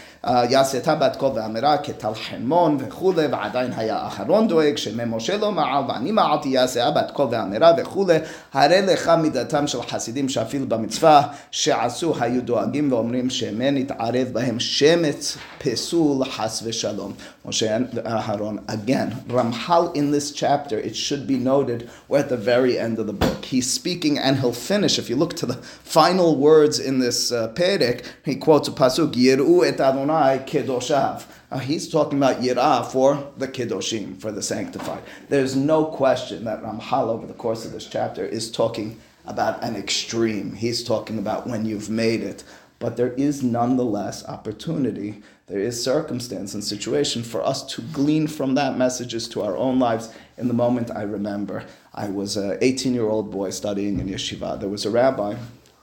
יעשתה 0.51 0.95
בת 0.95 1.17
קול 1.17 1.31
ואמרה 1.35 1.79
כטל 1.79 2.15
חרמון 2.15 2.77
וכולי, 2.81 3.27
ועדיין 3.27 3.73
היה 3.77 4.07
אחרון 4.07 4.49
דואג 4.49 4.77
שמשה 4.77 5.37
לא 5.37 5.53
מעל 5.53 5.85
ואני 5.89 6.13
מעלתי 6.13 6.49
יעשיה 6.49 6.91
בת 6.91 7.11
קול 7.11 7.29
ואמרה 7.31 7.73
וכולי, 7.79 8.17
הרי 8.53 8.83
לך 8.83 9.09
מידתם 9.09 9.67
של 9.67 9.83
חסידים 9.83 10.29
שאפילו 10.29 10.69
במצווה 10.69 11.23
שעשו 11.51 12.15
היו 12.21 12.43
דואגים 12.43 12.93
ואומרים 12.93 13.31
שמן 13.31 13.77
יתערב 13.77 14.29
בהם 14.33 14.61
שמץ 14.61 15.37
פסול 15.59 16.25
חס 16.25 16.63
ושלום. 16.65 17.13
משה 17.47 17.77
ואהרון 17.95 18.59
again. 18.69 19.09
Ramchal 19.29 19.95
in 19.95 20.11
this 20.11 20.33
chapter, 20.33 20.79
it 20.79 20.97
should 20.97 21.27
be 21.27 21.39
noted, 21.39 21.89
we're 22.09 22.19
at 22.19 22.29
the 22.29 22.37
very 22.37 22.79
end 22.79 22.99
of 22.99 23.07
the 23.07 23.13
book. 23.13 23.45
He's 23.45 23.71
speaking 23.71 24.19
and 24.19 24.39
he'll 24.41 24.53
finish. 24.53 24.99
If 24.99 25.09
you 25.11 25.17
look 25.17 25.35
to 25.37 25.47
the 25.47 25.59
final 25.99 26.37
words 26.37 26.79
in 26.81 26.99
this 26.99 27.31
uh, 27.31 27.53
perek, 27.55 28.05
he 28.25 28.35
quotes 28.35 28.69
a 28.69 28.73
pasuk, 28.73 29.13
Yiru 29.13 29.65
et 29.69 29.79
Adonai 29.81 30.16
kedoshav. 30.47 31.25
Uh, 31.51 31.59
he's 31.59 31.89
talking 31.89 32.19
about 32.19 32.41
yirah 32.41 32.87
for 32.91 33.33
the 33.37 33.49
kedoshim, 33.49 34.21
for 34.21 34.33
the 34.33 34.43
sanctified. 34.43 35.03
There's 35.29 35.55
no 35.55 35.85
question 35.85 36.45
that 36.45 36.63
Ramchal 36.63 37.09
over 37.09 37.27
the 37.27 37.35
course 37.35 37.65
of 37.65 37.73
this 37.73 37.87
chapter 37.87 38.25
is 38.25 38.51
talking 38.51 39.01
about 39.27 39.63
an 39.63 39.77
extreme. 39.77 40.55
He's 40.55 40.83
talking 40.85 41.19
about 41.19 41.47
when 41.47 41.65
you've 41.65 41.91
made 41.91 42.23
it. 42.23 42.45
But 42.79 42.97
there 42.97 43.13
is 43.13 43.43
nonetheless 43.43 44.25
opportunity, 44.27 45.23
there 45.47 45.61
is 45.61 45.83
circumstance 45.83 46.53
and 46.55 46.63
situation 46.63 47.23
for 47.23 47.43
us 47.43 47.63
to 47.75 47.83
glean 47.83 48.27
from 48.27 48.55
that 48.55 48.77
messages 48.77 49.29
to 49.29 49.43
our 49.43 49.57
own 49.57 49.79
lives. 49.79 50.13
In 50.37 50.49
the 50.49 50.55
moment 50.55 50.91
I 50.91 51.03
remember, 51.03 51.65
I 51.95 52.09
was 52.09 52.37
an 52.37 52.59
18 52.61 52.93
year 52.93 53.09
old 53.09 53.31
boy 53.31 53.51
studying 53.51 53.99
in 54.01 54.09
yeshiva. 54.09 54.61
There 54.61 54.69
was 54.69 54.85
a 54.85 54.91
rabbi, 54.91 55.37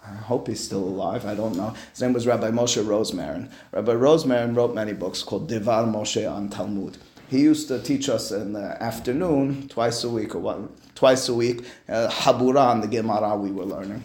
I 0.05 0.15
hope 0.15 0.48
he's 0.48 0.63
still 0.63 0.83
alive, 0.83 1.25
I 1.25 1.33
don't 1.33 1.55
know. 1.55 1.74
His 1.91 2.01
name 2.01 2.13
was 2.13 2.27
Rabbi 2.27 2.51
Moshe 2.51 2.83
Rosmarin. 2.83 3.50
Rabbi 3.72 3.93
Rosmarin 3.93 4.55
wrote 4.55 4.75
many 4.75 4.93
books 4.93 5.24
called 5.24 5.48
Devar 5.48 5.86
Moshe 5.86 6.29
on 6.29 6.50
Talmud. 6.50 6.98
He 7.29 7.39
used 7.39 7.67
to 7.69 7.81
teach 7.81 8.10
us 8.10 8.31
in 8.31 8.53
the 8.53 8.81
afternoon, 8.83 9.69
twice 9.69 10.03
a 10.03 10.10
week, 10.10 10.36
or 10.36 10.39
what, 10.39 10.95
twice 10.95 11.29
a 11.29 11.33
week, 11.33 11.65
uh, 11.88 12.10
Habura 12.10 12.67
on 12.67 12.81
the 12.81 12.88
Gemara 12.88 13.36
we 13.38 13.51
were 13.51 13.65
learning. 13.65 14.03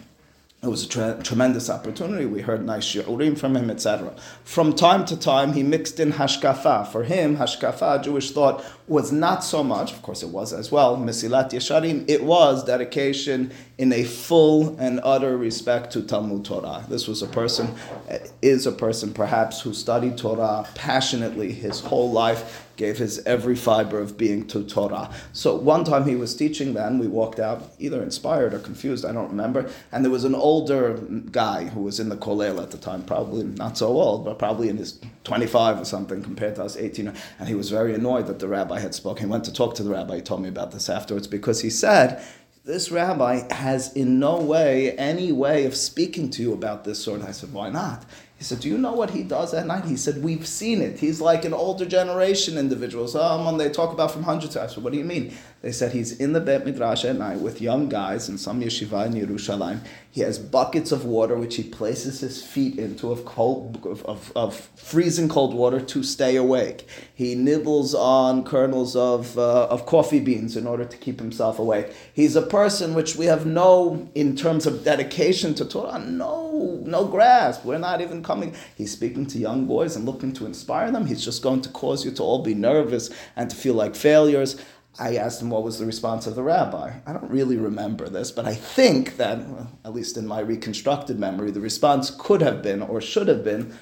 It 0.62 0.66
was 0.66 0.84
a 0.84 0.88
tre- 0.88 1.16
tremendous 1.22 1.70
opportunity. 1.70 2.26
We 2.26 2.40
heard 2.40 2.64
nice 2.64 2.84
shiurim 2.84 3.38
from 3.38 3.56
him, 3.56 3.70
etc. 3.70 4.12
From 4.42 4.74
time 4.74 5.04
to 5.04 5.16
time, 5.16 5.52
he 5.52 5.62
mixed 5.62 6.00
in 6.00 6.14
hashkafa. 6.14 6.88
For 6.88 7.04
him, 7.04 7.36
hashkafa, 7.36 8.02
Jewish 8.02 8.32
thought, 8.32 8.64
was 8.88 9.12
not 9.12 9.44
so 9.44 9.62
much, 9.62 9.92
of 9.92 10.02
course 10.02 10.22
it 10.22 10.30
was 10.30 10.52
as 10.52 10.72
well, 10.72 10.96
Mesilat 10.96 11.50
Yesharim, 11.50 12.04
it 12.08 12.24
was 12.24 12.64
dedication 12.64 13.52
in 13.76 13.92
a 13.92 14.04
full 14.04 14.76
and 14.78 15.00
utter 15.04 15.36
respect 15.36 15.92
to 15.92 16.02
Talmud 16.02 16.44
Torah. 16.44 16.84
This 16.88 17.06
was 17.06 17.22
a 17.22 17.26
person, 17.26 17.74
uh, 18.10 18.18
is 18.42 18.66
a 18.66 18.72
person 18.72 19.12
perhaps 19.12 19.60
who 19.60 19.72
studied 19.72 20.18
Torah 20.18 20.66
passionately 20.74 21.52
his 21.52 21.80
whole 21.80 22.10
life, 22.10 22.66
gave 22.76 22.98
his 22.98 23.18
every 23.26 23.56
fiber 23.56 23.98
of 23.98 24.16
being 24.16 24.46
to 24.46 24.64
Torah. 24.64 25.12
So 25.32 25.56
one 25.56 25.84
time 25.84 26.04
he 26.04 26.16
was 26.16 26.34
teaching 26.34 26.74
then, 26.74 26.98
we 26.98 27.08
walked 27.08 27.40
out 27.40 27.72
either 27.78 28.02
inspired 28.02 28.54
or 28.54 28.58
confused, 28.58 29.04
I 29.04 29.12
don't 29.12 29.28
remember, 29.28 29.70
and 29.92 30.04
there 30.04 30.12
was 30.12 30.24
an 30.24 30.34
older 30.34 30.98
guy 31.30 31.64
who 31.64 31.82
was 31.82 32.00
in 32.00 32.08
the 32.08 32.16
Kolel 32.16 32.62
at 32.62 32.70
the 32.70 32.78
time, 32.78 33.04
probably 33.04 33.44
not 33.44 33.76
so 33.76 33.88
old, 33.88 34.24
but 34.24 34.38
probably 34.38 34.68
in 34.68 34.76
his 34.76 35.00
25 35.28 35.80
or 35.80 35.84
something 35.84 36.22
compared 36.22 36.56
to 36.56 36.64
us 36.64 36.76
18, 36.76 37.12
and 37.38 37.48
he 37.48 37.54
was 37.54 37.70
very 37.70 37.94
annoyed 37.94 38.26
that 38.26 38.38
the 38.40 38.48
rabbi 38.48 38.80
had 38.80 38.94
spoken. 38.94 39.26
He 39.26 39.30
went 39.30 39.44
to 39.44 39.52
talk 39.52 39.74
to 39.76 39.82
the 39.82 39.90
rabbi, 39.90 40.16
he 40.16 40.22
told 40.22 40.42
me 40.42 40.48
about 40.48 40.72
this 40.72 40.88
afterwards, 40.88 41.26
because 41.26 41.60
he 41.60 41.70
said, 41.70 42.22
this 42.64 42.90
rabbi 42.90 43.52
has 43.54 43.92
in 43.94 44.18
no 44.18 44.40
way 44.40 44.92
any 44.98 45.30
way 45.32 45.64
of 45.64 45.76
speaking 45.76 46.30
to 46.30 46.42
you 46.42 46.52
about 46.52 46.84
this 46.84 47.02
sort. 47.02 47.22
I 47.22 47.32
said, 47.32 47.52
why 47.52 47.70
not? 47.70 48.04
He 48.38 48.44
said, 48.44 48.60
Do 48.60 48.68
you 48.68 48.78
know 48.78 48.92
what 48.92 49.10
he 49.10 49.24
does 49.24 49.52
at 49.52 49.66
night? 49.66 49.84
He 49.84 49.96
said, 49.96 50.22
We've 50.22 50.46
seen 50.46 50.80
it. 50.80 51.00
He's 51.00 51.20
like 51.20 51.44
an 51.44 51.52
older 51.52 51.84
generation 51.84 52.56
individual. 52.56 53.08
So, 53.08 53.18
Someone 53.18 53.58
they 53.58 53.68
talk 53.68 53.92
about 53.92 54.12
from 54.12 54.22
hundreds 54.22 54.56
of. 54.56 54.70
Said, 54.70 54.84
What 54.84 54.92
do 54.92 54.98
you 54.98 55.04
mean? 55.04 55.36
They 55.60 55.72
said 55.72 55.90
he's 55.90 56.12
in 56.20 56.34
the 56.34 56.40
Bet 56.40 56.64
Midrash 56.64 57.04
at 57.04 57.16
night 57.16 57.40
with 57.40 57.60
young 57.60 57.88
guys 57.88 58.28
in 58.28 58.38
some 58.38 58.60
yeshiva 58.60 59.06
in 59.06 59.14
Yerushalayim. 59.14 59.80
He 60.08 60.20
has 60.20 60.38
buckets 60.38 60.92
of 60.92 61.04
water 61.04 61.36
which 61.36 61.56
he 61.56 61.64
places 61.64 62.20
his 62.20 62.44
feet 62.44 62.78
into 62.78 63.10
of 63.10 63.24
cold 63.24 63.84
of, 63.84 64.04
of, 64.06 64.32
of 64.36 64.54
freezing 64.76 65.28
cold 65.28 65.54
water 65.54 65.80
to 65.80 66.02
stay 66.04 66.36
awake. 66.36 66.86
He 67.12 67.34
nibbles 67.34 67.92
on 67.92 68.44
kernels 68.44 68.94
of 68.94 69.36
uh, 69.36 69.66
of 69.66 69.84
coffee 69.84 70.20
beans 70.20 70.56
in 70.56 70.64
order 70.64 70.84
to 70.84 70.96
keep 70.96 71.18
himself 71.18 71.58
awake. 71.58 71.92
He's 72.12 72.36
a 72.36 72.42
person 72.42 72.94
which 72.94 73.16
we 73.16 73.26
have 73.26 73.44
no 73.44 74.08
in 74.14 74.36
terms 74.36 74.64
of 74.64 74.84
dedication 74.84 75.54
to 75.54 75.64
Torah, 75.64 75.98
no 75.98 76.82
no 76.84 77.04
grasp. 77.04 77.64
We're 77.64 77.78
not 77.78 78.00
even 78.00 78.22
coming. 78.28 78.54
He's 78.76 78.92
speaking 78.92 79.26
to 79.28 79.38
young 79.38 79.66
boys 79.66 79.96
and 79.96 80.04
looking 80.04 80.32
to 80.34 80.46
inspire 80.46 80.92
them. 80.92 81.06
He's 81.06 81.24
just 81.24 81.42
going 81.42 81.62
to 81.62 81.70
cause 81.70 82.04
you 82.04 82.10
to 82.12 82.22
all 82.22 82.42
be 82.42 82.54
nervous 82.54 83.10
and 83.34 83.48
to 83.48 83.56
feel 83.56 83.74
like 83.74 83.96
failures. 83.96 84.60
I 85.00 85.16
asked 85.16 85.40
him 85.40 85.48
what 85.48 85.62
was 85.62 85.78
the 85.78 85.86
response 85.86 86.26
of 86.26 86.34
the 86.34 86.42
rabbi. 86.42 86.92
I 87.06 87.12
don't 87.14 87.30
really 87.30 87.56
remember 87.56 88.08
this, 88.08 88.30
but 88.30 88.44
I 88.44 88.54
think 88.54 89.16
that, 89.16 89.38
well, 89.48 89.70
at 89.84 89.94
least 89.94 90.16
in 90.18 90.26
my 90.26 90.40
reconstructed 90.40 91.18
memory, 91.18 91.50
the 91.50 91.60
response 91.60 92.10
could 92.10 92.42
have 92.42 92.62
been 92.62 92.82
or 92.82 93.00
should 93.00 93.28
have 93.28 93.42
been, 93.42 93.74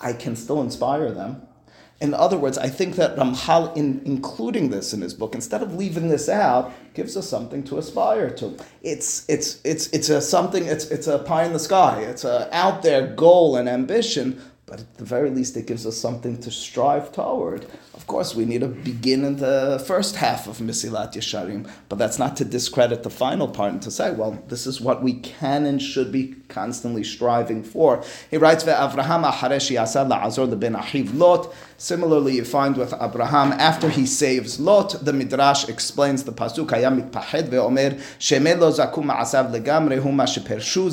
I 0.00 0.14
can 0.14 0.34
still 0.34 0.62
inspire 0.62 1.12
them. 1.12 1.42
In 2.00 2.14
other 2.14 2.38
words, 2.38 2.56
I 2.56 2.68
think 2.68 2.96
that 2.96 3.16
Ramchal, 3.16 3.76
in 3.76 4.00
including 4.06 4.70
this 4.70 4.94
in 4.94 5.02
his 5.02 5.12
book, 5.12 5.34
instead 5.34 5.62
of 5.62 5.74
leaving 5.74 6.08
this 6.08 6.30
out, 6.30 6.72
gives 6.94 7.14
us 7.14 7.28
something 7.28 7.62
to 7.64 7.76
aspire 7.76 8.30
to. 8.30 8.56
It's 8.82 9.28
it's 9.28 9.60
it's 9.64 9.88
it's 9.88 10.08
a 10.08 10.22
something. 10.22 10.64
It's 10.64 10.86
it's 10.86 11.06
a 11.06 11.18
pie 11.18 11.44
in 11.44 11.52
the 11.52 11.58
sky. 11.58 12.00
It's 12.00 12.24
a 12.24 12.48
out 12.56 12.82
there 12.82 13.06
goal 13.06 13.56
and 13.56 13.68
ambition. 13.68 14.40
But 14.64 14.80
at 14.80 14.94
the 14.98 15.04
very 15.04 15.30
least, 15.30 15.56
it 15.56 15.66
gives 15.66 15.84
us 15.84 15.96
something 15.98 16.40
to 16.42 16.50
strive 16.50 17.10
toward. 17.10 17.66
Of 17.92 18.06
course, 18.06 18.36
we 18.36 18.44
need 18.44 18.60
to 18.60 18.68
begin 18.68 19.24
in 19.24 19.36
the 19.36 19.82
first 19.84 20.14
half 20.14 20.46
of 20.46 20.58
Mesilat 20.58 21.14
Yesharim, 21.14 21.68
but 21.88 21.98
that's 21.98 22.20
not 22.20 22.36
to 22.36 22.44
discredit 22.44 23.02
the 23.02 23.10
final 23.10 23.48
part 23.48 23.72
and 23.72 23.82
to 23.82 23.90
say, 23.90 24.12
well, 24.12 24.42
this 24.46 24.68
is 24.68 24.80
what 24.80 25.02
we 25.02 25.14
can 25.14 25.66
and 25.66 25.82
should 25.82 26.12
be 26.12 26.36
constantly 26.50 27.04
striving 27.04 27.62
for. 27.62 28.02
He 28.30 28.36
writes, 28.36 28.64
that 28.64 28.78
Avraham 28.78 29.24
aharesh 29.30 29.74
yasad 29.74 30.10
la'azor 30.10 30.52
lebin 30.52 30.74
achiv 30.74 31.16
Lot. 31.16 31.54
Similarly, 31.78 32.36
you 32.36 32.44
find 32.44 32.76
with 32.76 32.92
Abraham, 33.00 33.52
after 33.52 33.88
he 33.88 34.04
saves 34.04 34.60
Lot, 34.60 35.04
the 35.04 35.12
Midrash 35.12 35.68
explains 35.68 36.24
the 36.24 36.32
pasuk, 36.32 36.66
hayam 36.66 37.00
mitpahed 37.00 37.48
ve'omer, 37.48 37.94
shemeh 38.18 38.58
lo 38.58 38.70
zakum 38.70 39.04
ma'asav 39.04 39.50
legamre 39.50 40.02
huma 40.02 40.26
shepershu 40.26 40.90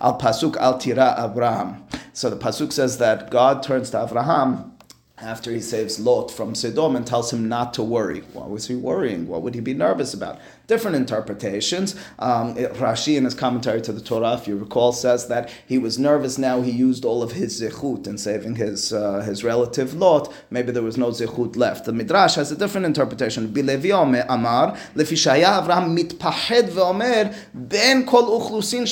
al 0.00 0.18
pasuk 0.18 0.56
al 0.56 0.78
tira 0.78 1.14
Abraham. 1.18 1.84
So 2.12 2.30
the 2.30 2.36
pasuk 2.36 2.72
says 2.72 2.98
that 2.98 3.30
God 3.30 3.62
turns 3.62 3.90
to 3.90 4.02
Abraham 4.02 4.73
after 5.18 5.52
he 5.52 5.60
saves 5.60 6.00
Lot 6.00 6.28
from 6.28 6.56
Sodom 6.56 6.96
and 6.96 7.06
tells 7.06 7.32
him 7.32 7.48
not 7.48 7.72
to 7.74 7.84
worry. 7.84 8.24
Why 8.32 8.46
was 8.46 8.66
he 8.66 8.74
worrying? 8.74 9.28
What 9.28 9.42
would 9.42 9.54
he 9.54 9.60
be 9.60 9.72
nervous 9.72 10.12
about? 10.12 10.40
Different 10.66 10.96
interpretations. 10.96 11.94
Um, 12.18 12.56
Rashi, 12.56 13.16
in 13.16 13.24
his 13.24 13.34
commentary 13.34 13.80
to 13.82 13.92
the 13.92 14.00
Torah, 14.00 14.34
if 14.34 14.48
you 14.48 14.56
recall, 14.56 14.92
says 14.92 15.28
that 15.28 15.52
he 15.68 15.78
was 15.78 16.00
nervous. 16.00 16.36
Now 16.36 16.62
he 16.62 16.72
used 16.72 17.04
all 17.04 17.22
of 17.22 17.32
his 17.32 17.60
zechut 17.60 18.08
in 18.08 18.18
saving 18.18 18.56
his 18.56 18.92
uh, 18.92 19.20
his 19.20 19.44
relative 19.44 19.94
Lot. 19.94 20.32
Maybe 20.50 20.72
there 20.72 20.82
was 20.82 20.96
no 20.96 21.10
zechut 21.10 21.56
left. 21.56 21.84
The 21.84 21.92
Midrash 21.92 22.34
has 22.34 22.50
a 22.50 22.56
different 22.56 22.86
interpretation. 22.86 23.54
Amar 23.54 24.76
veomer 24.96 27.36
ben 27.54 28.06
kol 28.06 28.40
uchlusin 28.40 28.86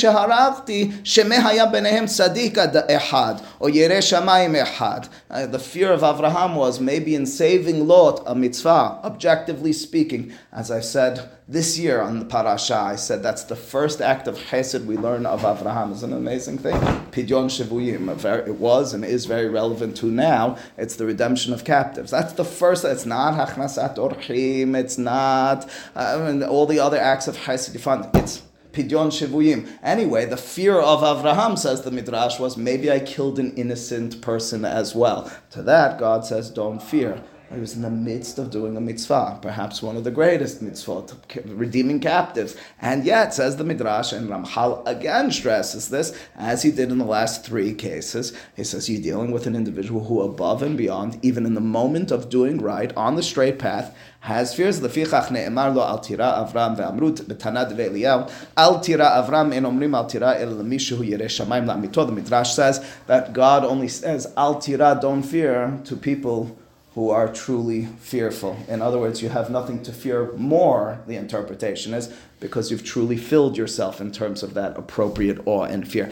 ehad. 2.89 3.43
Uh, 3.63 3.69
the 3.69 5.59
fear 5.63 5.93
of 5.93 6.01
Avraham 6.01 6.57
was 6.57 6.81
maybe 6.81 7.15
in 7.15 7.27
saving 7.27 7.87
Lot, 7.87 8.21
a 8.27 8.35
mitzvah, 8.35 8.99
objectively 9.05 9.73
speaking, 9.73 10.33
as 10.53 10.73
I 10.73 10.81
said 10.81 11.31
this 11.47 11.79
year 11.79 12.01
on 12.01 12.19
the 12.19 12.25
parasha, 12.25 12.75
I 12.75 12.97
said 12.97 13.23
that's 13.23 13.45
the 13.45 13.55
first 13.55 14.01
act 14.01 14.27
of 14.27 14.37
chesed 14.37 14.85
we 14.85 14.97
learn 14.97 15.27
of 15.27 15.43
Avraham. 15.43 15.93
Is 15.93 16.03
an 16.03 16.13
amazing 16.13 16.59
thing. 16.59 16.75
Pidyon 17.13 17.47
Shivuyim. 17.47 18.09
It 18.49 18.57
was 18.57 18.95
and 18.95 19.05
is 19.05 19.27
very 19.27 19.49
relevant 19.49 19.97
to 19.99 20.07
now. 20.07 20.57
It's 20.77 20.97
the 20.97 21.07
redemption 21.07 21.53
of 21.53 21.65
captives. 21.65 22.11
That's 22.11 22.33
the 22.33 22.45
first. 22.45 22.85
It's 22.85 23.07
not 23.07 23.35
hachnasat 23.35 23.97
orchim. 23.97 24.75
It's 24.77 24.99
not 24.99 25.71
uh, 25.95 26.47
all 26.49 26.67
the 26.67 26.81
other 26.81 26.99
acts 26.99 27.29
of 27.29 27.37
chesed 27.37 27.75
you 27.75 27.81
find. 27.81 28.09
It's 28.15 28.43
Pidyon 28.73 29.11
Shivuyim. 29.11 29.69
Anyway, 29.83 30.25
the 30.25 30.37
fear 30.37 30.81
of 30.81 31.01
Avraham, 31.01 31.59
says 31.59 31.83
the 31.83 31.91
Midrash, 31.91 32.39
was 32.39 32.57
maybe 32.57 32.91
I 32.91 33.01
killed 33.01 33.39
an 33.39 33.55
innocent 33.55 34.21
person 34.21 34.65
as 34.65 34.95
well. 34.95 35.31
To 35.51 35.63
that, 35.63 35.99
God 35.99 36.25
says, 36.25 36.51
don't 36.51 36.83
fear. 36.83 37.23
He 37.53 37.61
was 37.61 37.77
in 37.77 37.83
the 37.83 37.91
midst 37.91 38.39
of 38.39 38.51
doing 38.51 38.79
a 38.79 38.81
mitzvah, 38.81 39.39
perhaps 39.43 39.83
one 39.83 39.97
of 39.99 40.05
the 40.05 40.11
greatest 40.11 40.65
mitzvot, 40.65 41.15
redeeming 41.45 42.01
captives. 42.01 42.57
And 42.81 43.05
yet, 43.05 43.35
says 43.35 43.57
the 43.57 43.65
Midrash, 43.65 44.13
and 44.13 44.31
Ramchal 44.31 44.87
again 44.87 45.31
stresses 45.31 45.91
this, 45.91 46.19
as 46.35 46.63
he 46.63 46.71
did 46.71 46.91
in 46.91 46.97
the 46.97 47.05
last 47.05 47.45
three 47.45 47.75
cases. 47.75 48.33
He 48.57 48.65
says 48.65 48.89
you're 48.89 49.03
dealing 49.03 49.33
with 49.33 49.47
an 49.47 49.55
individual 49.55 50.05
who, 50.05 50.23
above 50.23 50.63
and 50.63 50.79
beyond, 50.79 51.19
even 51.23 51.45
in 51.45 51.53
the 51.53 51.61
moment 51.61 52.11
of 52.11 52.31
doing 52.31 52.57
right, 52.57 52.91
on 52.97 53.17
the 53.17 53.23
straight 53.23 53.59
path, 53.59 53.95
has 54.24 54.54
fears. 54.54 54.84
לפיכך 54.84 55.28
נאמר 55.32 55.70
לו 55.70 55.84
אל 55.84 55.98
תירא 55.98 56.42
אברהם 56.42 56.74
ואמרו 56.78 57.10
בתנא 57.28 57.64
דבי 57.64 57.84
אליהו 57.84 58.22
אל 58.58 58.78
תירא 58.82 59.20
אברהם 59.20 59.54
אין 59.54 59.66
אומרים 59.66 59.96
אל 59.96 60.04
תירא 60.04 60.34
אלא 60.34 60.60
למי 60.60 60.80
שהוא 60.80 61.04
ירא 61.04 61.28
שמיים 61.28 61.66
לאמיתו. 61.66 62.08
The 62.08 62.12
Midrash 62.12 62.56
says 62.56 62.80
that 63.08 63.34
God 63.34 63.64
only 63.64 64.04
says 64.04 64.28
אל 64.38 64.54
תירא 64.60 64.94
don't 65.02 65.24
fear 65.24 65.90
to 65.90 65.96
people 65.96 66.58
who 66.98 67.12
are 67.12 67.28
truly 67.28 67.88
fearful. 68.00 68.58
In 68.68 68.82
other 68.82 68.98
words, 68.98 69.22
you 69.22 69.30
have 69.30 69.52
nothing 69.52 69.84
to 69.84 69.92
fear 69.92 70.32
more, 70.36 70.98
the 71.06 71.16
interpretation 71.16 71.94
is, 71.94 72.12
because 72.43 72.71
you've 72.71 72.85
truly 72.85 73.17
filled 73.17 73.57
yourself 73.57 74.01
in 74.01 74.11
terms 74.11 74.43
of 74.43 74.53
that 74.55 74.77
appropriate 74.77 75.39
awe 75.47 75.63
and 75.63 75.89
fear. 75.89 76.11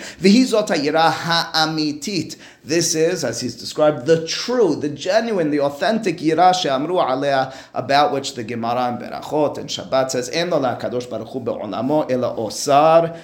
This 2.63 2.95
is, 2.95 3.25
as 3.25 3.41
he's 3.41 3.57
described, 3.57 4.07
the 4.07 4.27
true, 4.27 4.77
the 4.77 4.89
genuine, 4.89 5.51
the 5.51 5.61
authentic 5.61 6.19
yira 6.19 6.55
she'amru 6.55 7.05
alea, 7.05 7.53
about 7.75 8.13
which 8.13 8.35
the 8.35 8.45
Gemara 8.45 8.91
in 8.91 8.99
Berachot 8.99 9.59
and 9.59 9.69
Shabbat 9.69 10.11
says, 10.11 10.29
En 10.31 10.51
kadosh 10.51 11.11
baruch 11.11 11.29
hu 11.29 11.41
be'olamo 11.41 12.09
osar. 12.09 13.19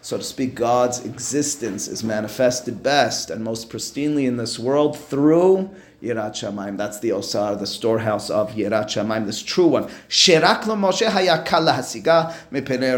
So 0.00 0.16
to 0.16 0.22
speak, 0.22 0.54
God's 0.54 1.04
existence 1.04 1.88
is 1.88 2.04
manifested 2.04 2.82
best 2.82 3.30
and 3.30 3.42
most 3.42 3.68
pristinely 3.70 4.26
in 4.26 4.36
this 4.36 4.58
world 4.58 4.96
through 4.96 5.70
Yirat 6.04 6.32
Shamayim. 6.32 6.76
That's 6.76 7.00
the 7.00 7.10
Osar, 7.10 7.58
the 7.58 7.66
storehouse 7.66 8.30
of 8.30 8.52
Yirat 8.52 8.86
Shamayim, 8.86 9.26
this 9.26 9.42
true 9.42 9.66
one. 9.66 9.84
Sherak 10.08 10.62
Moshe 10.64 11.08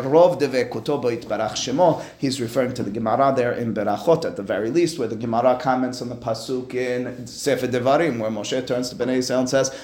rov 0.02 0.40
devekuto 0.40 1.02
itbarach 1.02 1.54
shemo. 1.54 2.02
He's 2.18 2.40
referring 2.40 2.74
to 2.74 2.82
the 2.82 2.90
Gemara 2.90 3.32
there 3.34 3.52
in 3.52 3.74
Berachot, 3.74 4.24
at 4.24 4.36
the 4.36 4.42
very 4.42 4.70
least, 4.70 4.98
where 4.98 5.08
the 5.08 5.16
Gemara 5.16 5.58
comments 5.60 6.02
on 6.02 6.08
the 6.08 6.16
pasuk 6.16 6.74
in 6.74 7.26
Sefer 7.26 7.68
Devarim, 7.68 8.18
where 8.18 8.30
Moshe 8.30 8.66
turns 8.66 8.90
to 8.90 8.96
Bnei 8.96 9.38
and 9.38 9.48
says, 9.48 9.74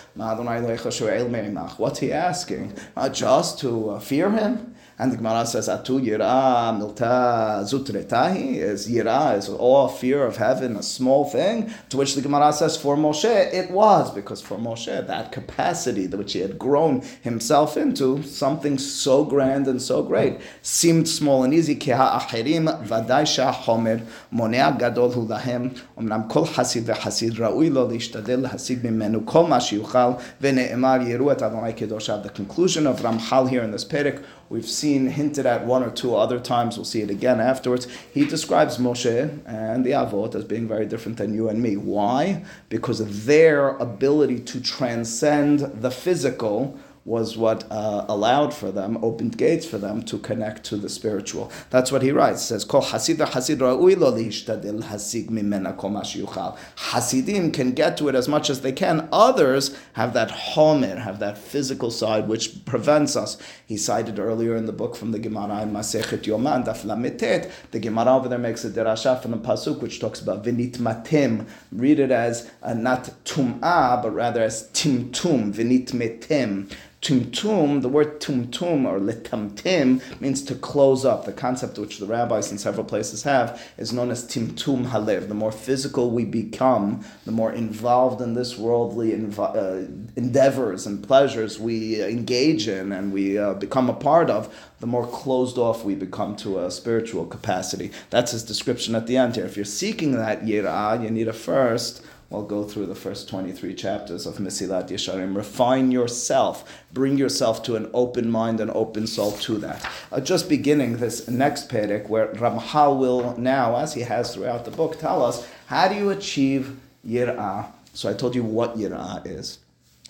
What's 1.76 1.98
he 1.98 2.12
asking? 2.12 2.72
Uh, 2.96 3.08
just 3.08 3.58
to 3.60 3.90
uh, 3.90 4.00
fear 4.00 4.30
him? 4.30 4.74
And 4.98 5.10
the 5.10 5.16
Gemara 5.16 5.46
says, 5.46 5.68
Atu 5.68 6.00
yira 6.00 6.76
milta 6.78 7.62
zutretahi, 7.64 8.56
is 8.56 8.88
yira, 8.88 9.36
is 9.36 9.48
all 9.48 9.88
fear 9.88 10.24
of 10.24 10.36
heaven, 10.36 10.76
a 10.76 10.82
small 10.82 11.24
thing, 11.24 11.72
to 11.88 11.96
which 11.96 12.14
the 12.14 12.20
Gemara 12.20 12.52
says, 12.52 12.76
for 12.76 12.96
it 13.11 13.71
was, 13.71 14.11
because 14.11 14.41
for 14.41 14.57
Moshe, 14.57 15.07
that 15.07 15.31
capacity 15.31 16.05
that 16.07 16.17
which 16.17 16.33
he 16.33 16.39
had 16.39 16.57
grown 16.57 17.01
himself 17.21 17.77
into, 17.77 18.23
something 18.23 18.77
so 18.77 19.23
grand 19.25 19.67
and 19.67 19.81
so 19.81 20.03
great, 20.03 20.39
seemed 20.61 21.07
small 21.07 21.43
and 21.43 21.53
easy, 21.53 21.75
keha 21.75 22.19
achirim 22.19 22.65
vaday 22.85 23.51
homer, 23.51 24.01
monea 24.33 24.77
gadol 24.77 25.11
hu 25.11 25.25
lahem, 25.27 25.71
אמנם 25.99 26.21
כל 26.27 26.45
חסיד 26.45 26.83
וחסיד 26.85 27.39
ראוי 27.39 27.69
לו 27.69 27.87
להשתדל 27.87 28.39
להשיג 28.39 28.79
ממנו 28.83 29.25
כל 29.25 29.43
מה 29.43 29.61
שיוכל, 29.61 30.11
ונאמר 30.41 30.97
יראו 31.07 31.31
את 31.31 31.43
אדוני 31.43 31.73
קדושיו. 31.73 32.17
The 32.23 32.29
conclusion 32.29 32.87
of 32.87 33.01
Ramchal 33.01 33.49
here 33.49 33.63
in 33.63 33.71
this 33.71 33.85
perek, 33.85 34.21
We've 34.52 34.68
seen 34.68 35.06
hinted 35.06 35.46
at 35.46 35.64
one 35.64 35.82
or 35.82 35.90
two 35.90 36.14
other 36.14 36.38
times. 36.38 36.76
We'll 36.76 36.84
see 36.84 37.00
it 37.00 37.08
again 37.08 37.40
afterwards. 37.40 37.88
He 38.12 38.26
describes 38.26 38.76
Moshe 38.76 39.40
and 39.46 39.82
the 39.82 39.92
Avot 39.92 40.34
as 40.34 40.44
being 40.44 40.68
very 40.68 40.84
different 40.84 41.16
than 41.16 41.32
you 41.32 41.48
and 41.48 41.62
me. 41.62 41.78
Why? 41.78 42.44
Because 42.68 43.00
of 43.00 43.24
their 43.24 43.70
ability 43.78 44.40
to 44.40 44.60
transcend 44.60 45.60
the 45.60 45.90
physical 45.90 46.78
was 47.04 47.36
what 47.36 47.64
uh, 47.70 48.04
allowed 48.08 48.54
for 48.54 48.70
them, 48.70 48.96
opened 49.02 49.36
gates 49.36 49.66
for 49.66 49.78
them 49.78 50.02
to 50.04 50.18
connect 50.18 50.64
to 50.64 50.76
the 50.76 50.88
spiritual. 50.88 51.50
That's 51.70 51.90
what 51.90 52.02
he 52.02 52.12
writes. 52.12 52.42
He 52.42 52.46
says, 52.46 52.64
Kol 52.64 52.82
hasid 52.82 53.16
hasid 53.16 53.56
ra'ui 53.56 53.96
hasig 53.96 55.28
mimena 55.28 55.76
kol 55.76 55.90
Hasidim 55.92 57.50
can 57.52 57.72
get 57.72 57.96
to 57.96 58.08
it 58.08 58.14
as 58.14 58.28
much 58.28 58.48
as 58.48 58.60
they 58.60 58.72
can. 58.72 59.08
Others 59.12 59.76
have 59.94 60.12
that 60.14 60.30
homer, 60.30 60.96
have 60.96 61.18
that 61.18 61.38
physical 61.38 61.90
side 61.90 62.28
which 62.28 62.64
prevents 62.64 63.16
us. 63.16 63.36
He 63.66 63.76
cited 63.76 64.18
earlier 64.18 64.54
in 64.54 64.66
the 64.66 64.72
book 64.72 64.94
from 64.94 65.10
the 65.10 65.18
Gemara 65.18 65.62
in 65.62 65.72
Masechet 65.72 66.22
Yoman, 66.22 66.64
Daf 66.64 66.84
Lamed 66.84 67.18
Tet. 67.18 67.50
The 67.72 67.80
Gemara 67.80 68.16
over 68.16 68.28
there 68.28 68.38
makes 68.38 68.64
a 68.64 68.70
derasha 68.70 69.20
from 69.20 69.32
the 69.32 69.38
pasuk 69.38 69.80
which 69.80 69.98
talks 69.98 70.20
about 70.20 70.44
vinit 70.44 70.78
matim. 70.78 71.48
Read 71.72 71.98
it 71.98 72.10
as 72.12 72.50
uh, 72.62 72.74
not 72.74 73.10
tum'ah, 73.24 74.02
but 74.02 74.14
rather 74.14 74.42
as 74.42 74.68
timtum, 74.70 75.52
vinit 75.52 75.92
metim. 75.92 76.70
Tumtum, 77.02 77.82
the 77.82 77.88
word 77.88 78.20
tumtum 78.20 78.86
or 78.86 79.00
letamtim 79.00 80.00
means 80.20 80.40
to 80.44 80.54
close 80.54 81.04
up. 81.04 81.24
The 81.24 81.32
concept 81.32 81.76
which 81.76 81.98
the 81.98 82.06
rabbis 82.06 82.52
in 82.52 82.58
several 82.58 82.84
places 82.84 83.24
have 83.24 83.60
is 83.76 83.92
known 83.92 84.12
as 84.12 84.24
timtum 84.24 84.86
halev. 84.86 85.26
The 85.26 85.34
more 85.34 85.50
physical 85.50 86.12
we 86.12 86.24
become, 86.24 87.04
the 87.24 87.32
more 87.32 87.52
involved 87.52 88.22
in 88.22 88.34
this 88.34 88.56
worldly 88.56 89.14
uh, 89.14 89.82
endeavors 90.14 90.86
and 90.86 91.02
pleasures 91.02 91.58
we 91.58 92.00
engage 92.00 92.68
in 92.68 92.92
and 92.92 93.12
we 93.12 93.36
uh, 93.36 93.54
become 93.54 93.90
a 93.90 93.94
part 93.94 94.30
of, 94.30 94.54
the 94.78 94.86
more 94.86 95.06
closed 95.08 95.58
off 95.58 95.84
we 95.84 95.96
become 95.96 96.36
to 96.36 96.64
a 96.64 96.70
spiritual 96.70 97.26
capacity. 97.26 97.90
That's 98.10 98.30
his 98.30 98.44
description 98.44 98.94
at 98.94 99.08
the 99.08 99.16
end 99.16 99.34
here. 99.34 99.44
If 99.44 99.56
you're 99.56 99.64
seeking 99.64 100.12
that 100.12 100.44
yirah, 100.44 101.02
you 101.02 101.10
need 101.10 101.24
to 101.24 101.32
first 101.32 102.04
We'll 102.32 102.44
go 102.44 102.64
through 102.64 102.86
the 102.86 102.94
first 102.94 103.28
23 103.28 103.74
chapters 103.74 104.24
of 104.24 104.38
Mesilat 104.38 104.88
Yesharim. 104.88 105.36
Refine 105.36 105.90
yourself. 105.90 106.82
Bring 106.90 107.18
yourself 107.18 107.62
to 107.64 107.76
an 107.76 107.90
open 107.92 108.30
mind 108.30 108.58
and 108.58 108.70
open 108.70 109.06
soul 109.06 109.32
to 109.32 109.58
that. 109.58 109.86
Uh, 110.10 110.18
just 110.18 110.48
beginning 110.48 110.96
this 110.96 111.28
next 111.28 111.68
Perek, 111.68 112.08
where 112.08 112.28
Ramchal 112.28 112.98
will 112.98 113.36
now, 113.36 113.76
as 113.76 113.92
he 113.92 114.00
has 114.00 114.34
throughout 114.34 114.64
the 114.64 114.70
book, 114.70 114.98
tell 114.98 115.22
us 115.22 115.46
how 115.66 115.88
do 115.88 115.94
you 115.94 116.08
achieve 116.08 116.80
Yir'ah. 117.06 117.66
So 117.92 118.08
I 118.08 118.14
told 118.14 118.34
you 118.34 118.42
what 118.42 118.78
Yir'ah 118.78 119.26
is. 119.26 119.58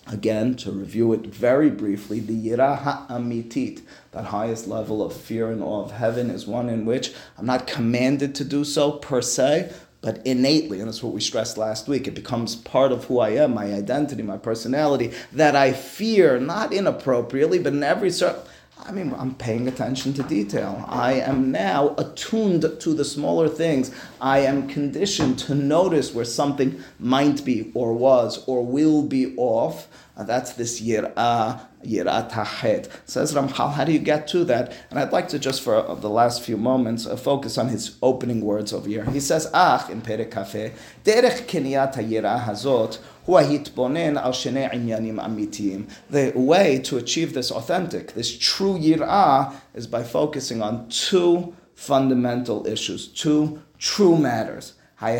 Again, 0.07 0.55
to 0.57 0.71
review 0.71 1.11
it 1.11 1.25
very 1.25 1.69
briefly, 1.69 2.21
the 2.21 2.49
Yirah 2.49 2.79
Ha'amitit, 2.79 3.81
that 4.11 4.25
highest 4.25 4.67
level 4.69 5.03
of 5.03 5.13
fear 5.13 5.51
and 5.51 5.61
awe 5.61 5.83
of 5.83 5.91
heaven, 5.91 6.29
is 6.29 6.47
one 6.47 6.69
in 6.69 6.85
which 6.85 7.13
I'm 7.37 7.45
not 7.45 7.67
commanded 7.67 8.33
to 8.35 8.45
do 8.45 8.63
so 8.63 8.93
per 8.93 9.21
se, 9.21 9.73
but 10.03 10.21
innately, 10.27 10.79
and 10.79 10.87
that's 10.87 11.01
what 11.01 11.13
we 11.13 11.21
stressed 11.21 11.57
last 11.57 11.87
week, 11.87 12.07
it 12.07 12.13
becomes 12.13 12.57
part 12.57 12.91
of 12.91 13.05
who 13.05 13.19
I 13.19 13.29
am, 13.29 13.53
my 13.53 13.73
identity, 13.73 14.21
my 14.21 14.37
personality, 14.37 15.13
that 15.31 15.55
I 15.55 15.71
fear, 15.71 16.39
not 16.39 16.73
inappropriately, 16.73 17.57
but 17.57 17.73
in 17.73 17.83
every 17.83 18.11
certain. 18.11 18.41
I 18.85 18.91
mean, 18.91 19.15
I'm 19.17 19.33
paying 19.35 19.69
attention 19.69 20.13
to 20.15 20.23
detail. 20.23 20.83
I 20.89 21.13
am 21.13 21.51
now 21.51 21.95
attuned 21.97 22.65
to 22.81 22.93
the 22.93 23.05
smaller 23.05 23.47
things. 23.47 23.95
I 24.19 24.39
am 24.39 24.67
conditioned 24.67 25.39
to 25.39 25.55
notice 25.55 26.13
where 26.13 26.25
something 26.25 26.83
might 26.99 27.45
be, 27.45 27.71
or 27.73 27.93
was, 27.93 28.43
or 28.45 28.65
will 28.65 29.03
be 29.03 29.37
off. 29.37 29.87
Uh, 30.17 30.23
that's 30.25 30.53
this 30.53 30.81
yir'ah, 30.81 31.61
yir'ah 31.85 32.31
tahet. 32.31 32.89
Says 33.05 33.33
Ramchal, 33.33 33.73
how 33.73 33.83
do 33.83 33.91
you 33.91 33.99
get 33.99 34.27
to 34.29 34.43
that? 34.45 34.73
And 34.89 34.99
I'd 34.99 35.11
like 35.11 35.27
to 35.29 35.39
just 35.39 35.61
for 35.61 35.95
the 35.95 36.09
last 36.09 36.41
few 36.41 36.57
moments 36.57 37.05
uh, 37.05 37.15
focus 37.15 37.57
on 37.57 37.69
his 37.69 37.97
opening 38.01 38.41
words 38.41 38.73
over 38.73 38.87
here. 38.87 39.05
He 39.05 39.19
says, 39.19 39.49
Ach, 39.53 39.89
in 39.89 40.01
Perek 40.01 40.29
Kafeh, 40.29 40.73
derech 41.03 41.47
kenyat 41.47 41.95
hayir'ah 41.95 42.45
hazot, 42.45 42.99
the 43.25 43.31
way 46.35 46.79
to 46.79 46.97
achieve 46.97 47.33
this 47.33 47.51
authentic, 47.51 48.13
this 48.13 48.37
true 48.37 48.77
yir'ah, 48.77 49.55
is 49.73 49.87
by 49.87 50.03
focusing 50.03 50.61
on 50.61 50.89
two 50.89 51.55
fundamental 51.73 52.67
issues, 52.67 53.07
two 53.07 53.61
true 53.77 54.17
matters. 54.17 54.73
The 55.03 55.19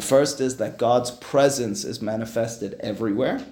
first 0.00 0.40
is 0.40 0.56
that 0.58 0.78
God's 0.78 1.10
presence 1.10 1.84
is 1.84 2.00
manifested 2.00 2.78
everywhere. 2.80 3.44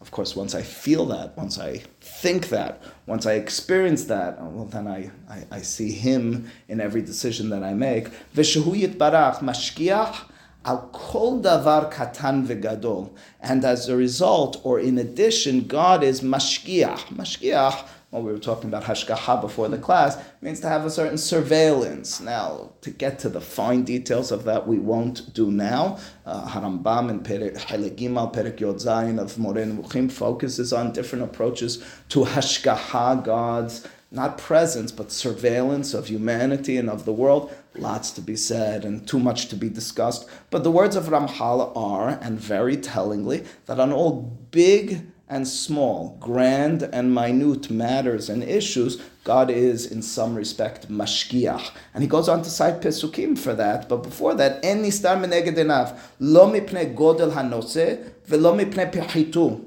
Of 0.00 0.10
course, 0.10 0.36
once 0.36 0.54
I 0.54 0.60
feel 0.60 1.06
that, 1.06 1.34
once 1.38 1.58
I 1.58 1.78
think 2.00 2.50
that, 2.50 2.82
once 3.06 3.24
I 3.24 3.32
experience 3.32 4.04
that, 4.04 4.36
oh, 4.38 4.50
well, 4.50 4.66
then 4.66 4.86
I, 4.86 5.10
I, 5.28 5.44
I 5.50 5.62
see 5.62 5.90
Him 5.90 6.50
in 6.68 6.82
every 6.82 7.00
decision 7.00 7.48
that 7.48 7.62
I 7.62 7.72
make. 7.72 8.08
al 10.66 10.90
kol 10.92 11.40
davar 11.40 11.92
katan 11.92 12.46
vegadol. 12.46 13.10
And 13.40 13.64
as 13.64 13.88
a 13.88 13.96
result, 13.96 14.60
or 14.64 14.80
in 14.80 14.98
addition, 14.98 15.66
God 15.66 16.02
is 16.02 16.20
mashkiach. 16.20 17.16
Mashkiach 17.16 17.86
well, 18.10 18.22
we 18.22 18.32
were 18.32 18.38
talking 18.38 18.70
about 18.70 18.84
hashgacha 18.84 19.40
before 19.40 19.68
the 19.68 19.78
class, 19.78 20.16
means 20.40 20.60
to 20.60 20.68
have 20.68 20.84
a 20.84 20.90
certain 20.90 21.18
surveillance. 21.18 22.20
Now, 22.20 22.70
to 22.82 22.90
get 22.90 23.18
to 23.20 23.28
the 23.28 23.40
fine 23.40 23.82
details 23.82 24.30
of 24.30 24.44
that, 24.44 24.66
we 24.66 24.78
won't 24.78 25.34
do 25.34 25.50
now. 25.50 25.98
Uh, 26.24 26.46
Harambam 26.46 27.10
and 27.10 27.24
Perek 27.24 27.56
Gimal, 27.96 28.32
Perek 28.32 28.60
Yod 28.60 28.76
Zayin 28.76 29.18
of 29.18 29.36
Moreh 29.38 29.66
Nevuchim 29.66 30.10
focuses 30.10 30.72
on 30.72 30.92
different 30.92 31.24
approaches 31.24 31.84
to 32.10 32.20
hashgacha, 32.20 33.24
God's 33.24 33.86
not 34.12 34.38
presence, 34.38 34.92
but 34.92 35.10
surveillance 35.10 35.92
of 35.92 36.06
humanity 36.06 36.76
and 36.76 36.88
of 36.88 37.04
the 37.04 37.12
world. 37.12 37.52
Lots 37.74 38.12
to 38.12 38.20
be 38.20 38.36
said 38.36 38.84
and 38.84 39.06
too 39.06 39.18
much 39.18 39.48
to 39.48 39.56
be 39.56 39.68
discussed. 39.68 40.28
But 40.50 40.62
the 40.62 40.70
words 40.70 40.94
of 40.94 41.06
Ramchal 41.06 41.76
are, 41.76 42.10
and 42.22 42.38
very 42.38 42.76
tellingly, 42.76 43.44
that 43.66 43.80
on 43.80 43.92
all 43.92 44.38
big 44.52 45.02
and 45.27 45.47
small, 45.47 46.17
grand 46.19 46.83
and 46.83 47.15
minute 47.15 47.71
matters 47.71 48.29
and 48.29 48.43
issues, 48.43 49.01
God 49.23 49.49
is 49.49 49.89
in 49.89 50.01
some 50.01 50.35
respect 50.35 50.89
mashkiach. 50.89 51.71
And 51.93 52.03
he 52.03 52.09
goes 52.09 52.27
on 52.27 52.43
to 52.43 52.49
cite 52.49 52.81
Pesukim 52.81 53.37
for 53.37 53.53
that, 53.53 53.87
but 53.87 54.03
before 54.03 54.35
that, 54.35 54.63
en 54.63 54.83
nistar 54.83 55.17
meneged 55.17 55.55
enav, 55.55 55.97
lo 56.19 56.51
mipne 56.51 56.95
godel 56.95 57.31
hanose, 57.31 58.11
velo 58.25 58.53
mipne 58.53 58.91
pehituto. 58.91 59.61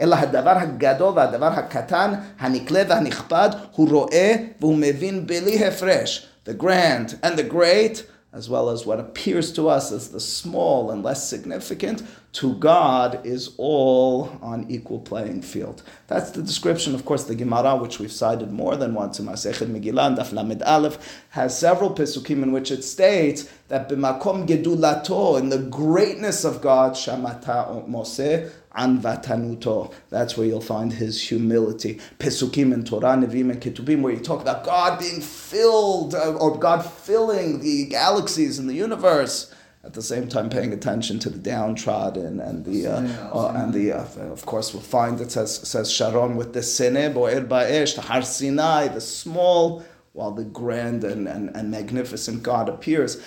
אלא 0.00 0.14
הדבר 0.14 0.58
הגדול 0.58 1.12
והדבר 1.16 1.46
הקטן, 1.46 2.14
הנקלה 2.38 2.82
והנכבד, 2.88 3.50
הוא 3.76 3.88
רואה 3.90 4.34
והוא 4.60 4.76
מבין 4.76 5.26
בלי 5.26 5.64
הפרש. 5.64 6.26
The 6.46 6.54
grand 6.54 7.18
and 7.22 7.36
the 7.36 7.42
great, 7.42 8.04
as 8.32 8.48
well 8.48 8.70
as 8.70 8.86
what 8.86 9.00
appears 9.00 9.52
to 9.52 9.68
us 9.68 9.92
as 9.92 10.08
the 10.08 10.20
small 10.20 10.90
and 10.90 11.02
less 11.02 11.28
significant, 11.28 12.02
to 12.33 12.55
God 12.55 13.23
is 13.25 13.53
all 13.57 14.39
on 14.41 14.65
equal 14.67 14.99
playing 14.99 15.43
field. 15.43 15.83
That's 16.07 16.31
the 16.31 16.41
description, 16.41 16.95
of 16.95 17.05
course, 17.05 17.25
the 17.25 17.35
Gemara, 17.35 17.75
which 17.75 17.99
we've 17.99 18.11
cited 18.11 18.51
more 18.51 18.75
than 18.75 18.95
once 18.95 19.19
in 19.19 19.27
Masechet 19.27 19.67
Megillah, 19.67 20.17
Daf 20.17 20.33
Lamed 20.33 20.63
Aleph, 20.63 20.97
has 21.29 21.57
several 21.57 21.91
pesukim 21.91 22.41
in 22.41 22.51
which 22.51 22.71
it 22.71 22.83
states 22.83 23.47
that 23.67 23.87
b'makom 23.87 24.47
gedulato, 24.47 25.39
in 25.39 25.49
the 25.49 25.59
greatness 25.59 26.43
of 26.43 26.59
God, 26.59 26.93
shamata 26.93 27.87
moseh, 27.87 28.49
anvatanuto. 28.75 29.93
That's 30.09 30.35
where 30.35 30.47
you'll 30.47 30.59
find 30.59 30.91
his 30.91 31.29
humility. 31.29 31.99
Pesukim 32.17 32.73
and 32.73 32.85
Torah, 32.85 33.15
Nevim 33.15 33.51
and 33.51 33.61
Ketubim, 33.61 34.01
where 34.01 34.13
you 34.13 34.19
talk 34.19 34.41
about 34.41 34.63
God 34.63 34.99
being 34.99 35.21
filled, 35.21 36.15
uh, 36.15 36.33
or 36.33 36.57
God 36.57 36.81
filling 36.81 37.59
the 37.59 37.85
galaxies 37.85 38.57
in 38.57 38.65
the 38.65 38.73
universe 38.73 39.53
at 39.83 39.93
the 39.93 40.01
same 40.01 40.27
time 40.27 40.49
paying 40.49 40.73
attention 40.73 41.19
to 41.19 41.29
the 41.29 41.39
downtrodden 41.39 42.39
and 42.39 42.65
the 42.65 42.87
uh, 42.87 43.01
uh, 43.33 43.53
and 43.55 43.73
the 43.73 43.91
uh, 43.91 44.05
of 44.31 44.45
course 44.45 44.73
we'll 44.73 44.81
find 44.81 45.19
it 45.19 45.31
says 45.31 45.55
says 45.67 45.91
Sharon 45.91 46.35
with 46.35 46.53
the 46.53 46.63
sene 46.63 47.13
boer 47.13 47.41
ba'esh 47.41 47.95
the 47.95 48.01
Har 48.01 48.21
Sinai 48.21 48.87
the 48.87 49.01
small 49.01 49.83
while 50.13 50.31
the 50.31 50.43
grand 50.43 51.03
and, 51.03 51.27
and, 51.27 51.49
and 51.55 51.69
magnificent 51.69 52.43
God 52.43 52.69
appears. 52.69 53.21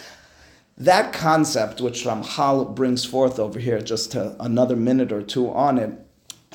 That 0.78 1.12
concept 1.12 1.80
which 1.80 2.04
Ramchal 2.04 2.74
brings 2.74 3.04
forth 3.04 3.38
over 3.38 3.58
here, 3.58 3.80
just 3.80 4.12
to 4.12 4.36
another 4.40 4.76
minute 4.76 5.12
or 5.12 5.22
two 5.22 5.50
on 5.50 5.78
it, 5.78 5.92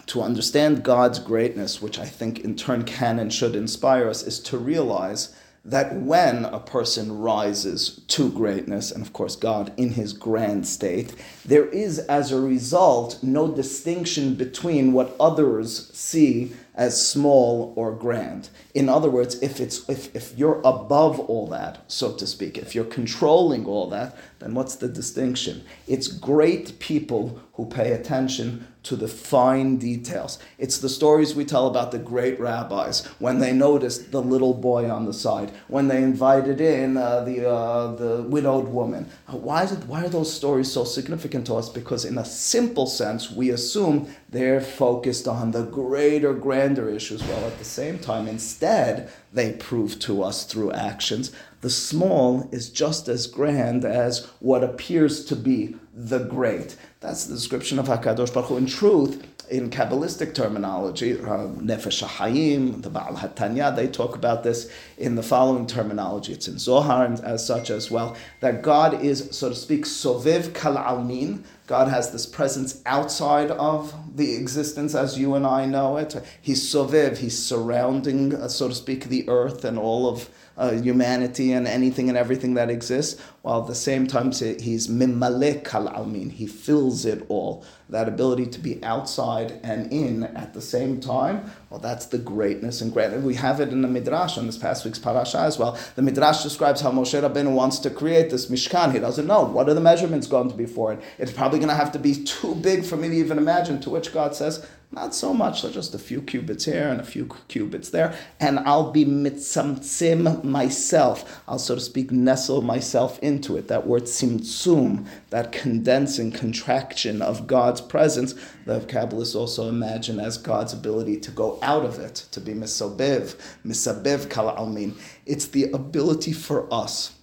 to 0.07 0.21
understand 0.21 0.83
God's 0.83 1.19
greatness, 1.19 1.81
which 1.81 1.99
I 1.99 2.05
think 2.05 2.39
in 2.39 2.55
turn 2.55 2.83
can 2.83 3.19
and 3.19 3.33
should 3.33 3.55
inspire 3.55 4.09
us, 4.09 4.23
is 4.23 4.39
to 4.41 4.57
realize 4.57 5.35
that 5.63 5.95
when 5.95 6.45
a 6.45 6.59
person 6.59 7.19
rises 7.19 8.01
to 8.07 8.31
greatness, 8.31 8.91
and 8.91 9.05
of 9.05 9.13
course 9.13 9.35
God 9.35 9.71
in 9.77 9.91
his 9.91 10.11
grand 10.11 10.67
state, 10.67 11.13
there 11.45 11.67
is 11.67 11.99
as 11.99 12.31
a 12.31 12.41
result 12.41 13.19
no 13.21 13.53
distinction 13.53 14.33
between 14.33 14.91
what 14.91 15.15
others 15.19 15.91
see 15.93 16.53
as 16.73 17.09
small 17.09 17.73
or 17.75 17.91
grand. 17.91 18.49
In 18.73 18.89
other 18.89 19.09
words, 19.09 19.39
if 19.43 19.59
it's 19.59 19.87
if, 19.87 20.15
if 20.15 20.35
you're 20.37 20.61
above 20.65 21.19
all 21.19 21.47
that, 21.47 21.83
so 21.91 22.13
to 22.15 22.25
speak, 22.25 22.57
if 22.57 22.73
you're 22.73 22.85
controlling 22.85 23.65
all 23.65 23.87
that, 23.89 24.17
then 24.39 24.55
what's 24.55 24.75
the 24.75 24.87
distinction? 24.87 25.63
It's 25.87 26.07
great 26.07 26.79
people 26.79 27.39
who 27.53 27.65
pay 27.67 27.91
attention 27.91 28.67
to 28.83 28.95
the 28.95 29.07
fine 29.07 29.77
details. 29.77 30.39
It's 30.57 30.79
the 30.79 30.89
stories 30.89 31.35
we 31.35 31.45
tell 31.45 31.67
about 31.67 31.91
the 31.91 31.99
great 31.99 32.39
rabbis 32.39 33.05
when 33.19 33.39
they 33.39 33.53
noticed 33.53 34.11
the 34.11 34.21
little 34.21 34.53
boy 34.53 34.89
on 34.89 35.05
the 35.05 35.13
side, 35.13 35.51
when 35.67 35.87
they 35.87 36.01
invited 36.01 36.59
in 36.59 36.97
uh, 36.97 37.21
the 37.23 37.47
uh, 37.47 37.95
the 37.95 38.23
widowed 38.23 38.67
woman. 38.67 39.09
Uh, 39.27 39.37
why 39.37 39.63
is 39.63 39.71
it? 39.71 39.85
Why 39.85 40.05
are 40.05 40.09
those 40.09 40.33
stories 40.33 40.71
so 40.71 40.83
significant 40.83 41.45
to 41.47 41.55
us? 41.55 41.69
Because 41.69 42.05
in 42.05 42.17
a 42.17 42.25
simple 42.25 42.87
sense, 42.87 43.31
we 43.31 43.51
assume 43.51 44.13
they're 44.29 44.61
focused 44.61 45.27
on 45.27 45.51
the 45.51 45.63
greater, 45.63 46.33
grander 46.33 46.89
issues. 46.89 47.21
While 47.23 47.45
at 47.45 47.59
the 47.59 47.65
same 47.65 47.99
time, 47.99 48.27
instead, 48.27 49.11
they 49.31 49.53
prove 49.53 49.99
to 49.99 50.23
us 50.23 50.45
through 50.45 50.71
actions 50.71 51.31
the 51.61 51.69
small 51.69 52.49
is 52.51 52.69
just 52.69 53.07
as 53.07 53.27
grand 53.27 53.85
as 53.85 54.25
what 54.39 54.63
appears 54.63 55.23
to 55.25 55.35
be 55.35 55.75
the 55.93 56.19
great. 56.19 56.75
That's 57.01 57.25
the 57.25 57.33
description 57.33 57.79
of 57.79 57.87
Hakadosh 57.87 58.31
Baruch 58.31 58.49
Hu. 58.49 58.57
In 58.57 58.67
truth, 58.67 59.27
in 59.49 59.71
Kabbalistic 59.71 60.35
terminology, 60.35 61.13
uh, 61.13 61.47
Nefesh 61.57 62.03
HaChaim, 62.03 62.83
the 62.83 62.91
Baal 62.91 63.15
HaTanya, 63.15 63.75
they 63.75 63.87
talk 63.87 64.15
about 64.15 64.43
this 64.43 64.71
in 64.99 65.15
the 65.15 65.23
following 65.23 65.65
terminology. 65.65 66.31
It's 66.31 66.47
in 66.47 66.59
Zohar 66.59 67.05
and 67.05 67.19
as 67.21 67.43
such 67.43 67.71
as 67.71 67.89
well, 67.89 68.15
that 68.41 68.61
God 68.61 69.03
is, 69.03 69.29
so 69.31 69.49
to 69.49 69.55
speak, 69.55 69.85
Soviv 69.85 70.53
Kal 70.53 70.75
Almin. 70.75 71.43
God 71.71 71.87
has 71.87 72.11
this 72.11 72.25
presence 72.25 72.81
outside 72.85 73.49
of 73.49 73.95
the 74.17 74.35
existence 74.35 74.93
as 74.93 75.17
you 75.17 75.35
and 75.35 75.47
I 75.47 75.65
know 75.65 75.95
it. 75.95 76.21
He's 76.41 76.61
Soviv, 76.61 77.19
he's 77.19 77.41
surrounding, 77.41 78.35
uh, 78.35 78.49
so 78.49 78.67
to 78.67 78.75
speak, 78.75 79.05
the 79.05 79.23
earth 79.29 79.63
and 79.63 79.79
all 79.79 80.09
of 80.09 80.29
uh, 80.57 80.71
humanity 80.73 81.53
and 81.53 81.65
anything 81.65 82.09
and 82.09 82.17
everything 82.17 82.55
that 82.55 82.69
exists, 82.69 83.21
while 83.41 83.61
at 83.61 83.67
the 83.67 83.73
same 83.73 84.05
time 84.05 84.33
he's 84.33 84.89
mimale 84.89 85.63
kal 85.63 85.87
almin, 85.87 86.29
he 86.29 86.45
fills 86.45 87.05
it 87.05 87.25
all. 87.29 87.63
That 87.87 88.09
ability 88.09 88.47
to 88.47 88.59
be 88.59 88.83
outside 88.83 89.57
and 89.63 89.93
in 89.93 90.25
at 90.25 90.53
the 90.53 90.61
same 90.61 90.99
time, 90.99 91.53
well, 91.71 91.79
that's 91.79 92.07
the 92.07 92.17
greatness 92.17 92.81
and 92.81 92.91
great. 92.91 93.13
We 93.21 93.35
have 93.35 93.61
it 93.61 93.69
in 93.69 93.81
the 93.81 93.87
Midrash 93.87 94.37
on 94.37 94.45
this 94.45 94.57
past 94.57 94.83
week's 94.83 94.99
parasha 94.99 95.39
as 95.39 95.57
well. 95.57 95.79
The 95.95 96.01
Midrash 96.01 96.43
describes 96.43 96.81
how 96.81 96.91
Moshe 96.91 97.17
Rabbeinu 97.17 97.53
wants 97.53 97.79
to 97.79 97.89
create 97.89 98.29
this 98.29 98.47
Mishkan. 98.47 98.91
He 98.91 98.99
doesn't 98.99 99.25
know. 99.25 99.45
What 99.45 99.69
are 99.69 99.73
the 99.73 99.79
measurements 99.79 100.27
going 100.27 100.49
to 100.49 100.55
be 100.55 100.65
for 100.65 100.91
it? 100.91 101.01
It's 101.17 101.31
probably 101.31 101.59
going 101.59 101.69
to 101.69 101.75
have 101.75 101.93
to 101.93 101.99
be 101.99 102.25
too 102.25 102.55
big 102.55 102.83
for 102.83 102.97
me 102.97 103.07
to 103.07 103.15
even 103.15 103.37
imagine, 103.37 103.79
to 103.81 103.89
which 103.89 104.13
God 104.13 104.35
says, 104.35 104.67
not 104.93 105.15
so 105.15 105.33
much, 105.33 105.61
so 105.61 105.71
just 105.71 105.95
a 105.95 105.99
few 105.99 106.21
cubits 106.21 106.65
here 106.65 106.89
and 106.89 106.99
a 106.99 107.03
few 107.03 107.29
cubits 107.47 107.89
there, 107.91 108.13
and 108.41 108.59
I'll 108.59 108.91
be 108.91 109.05
mitzamtzim 109.05 110.43
myself. 110.43 111.41
I'll, 111.47 111.59
so 111.59 111.75
to 111.75 111.81
speak, 111.81 112.11
nestle 112.11 112.61
myself 112.61 113.17
into 113.19 113.55
it. 113.55 113.69
That 113.69 113.87
word 113.87 114.03
tzimtzum, 114.03 115.07
that 115.29 115.53
condensing 115.53 116.31
contraction 116.31 117.21
of 117.21 117.47
God's 117.47 117.79
presence, 117.79 118.35
the 118.65 118.81
Kabbalists 118.81 119.35
also 119.35 119.69
imagine 119.69 120.19
as 120.19 120.37
God's 120.37 120.73
ability 120.73 121.21
to 121.21 121.31
go 121.31 121.57
out 121.61 121.85
of 121.85 121.97
it, 121.97 122.15
to 122.31 122.41
be 122.41 122.53
misobev, 122.53 123.35
misabev 123.65 124.29
kala 124.29 124.55
almin. 124.55 124.93
It's 125.25 125.47
the 125.47 125.71
ability 125.71 126.33
for 126.33 126.71
us 126.73 127.15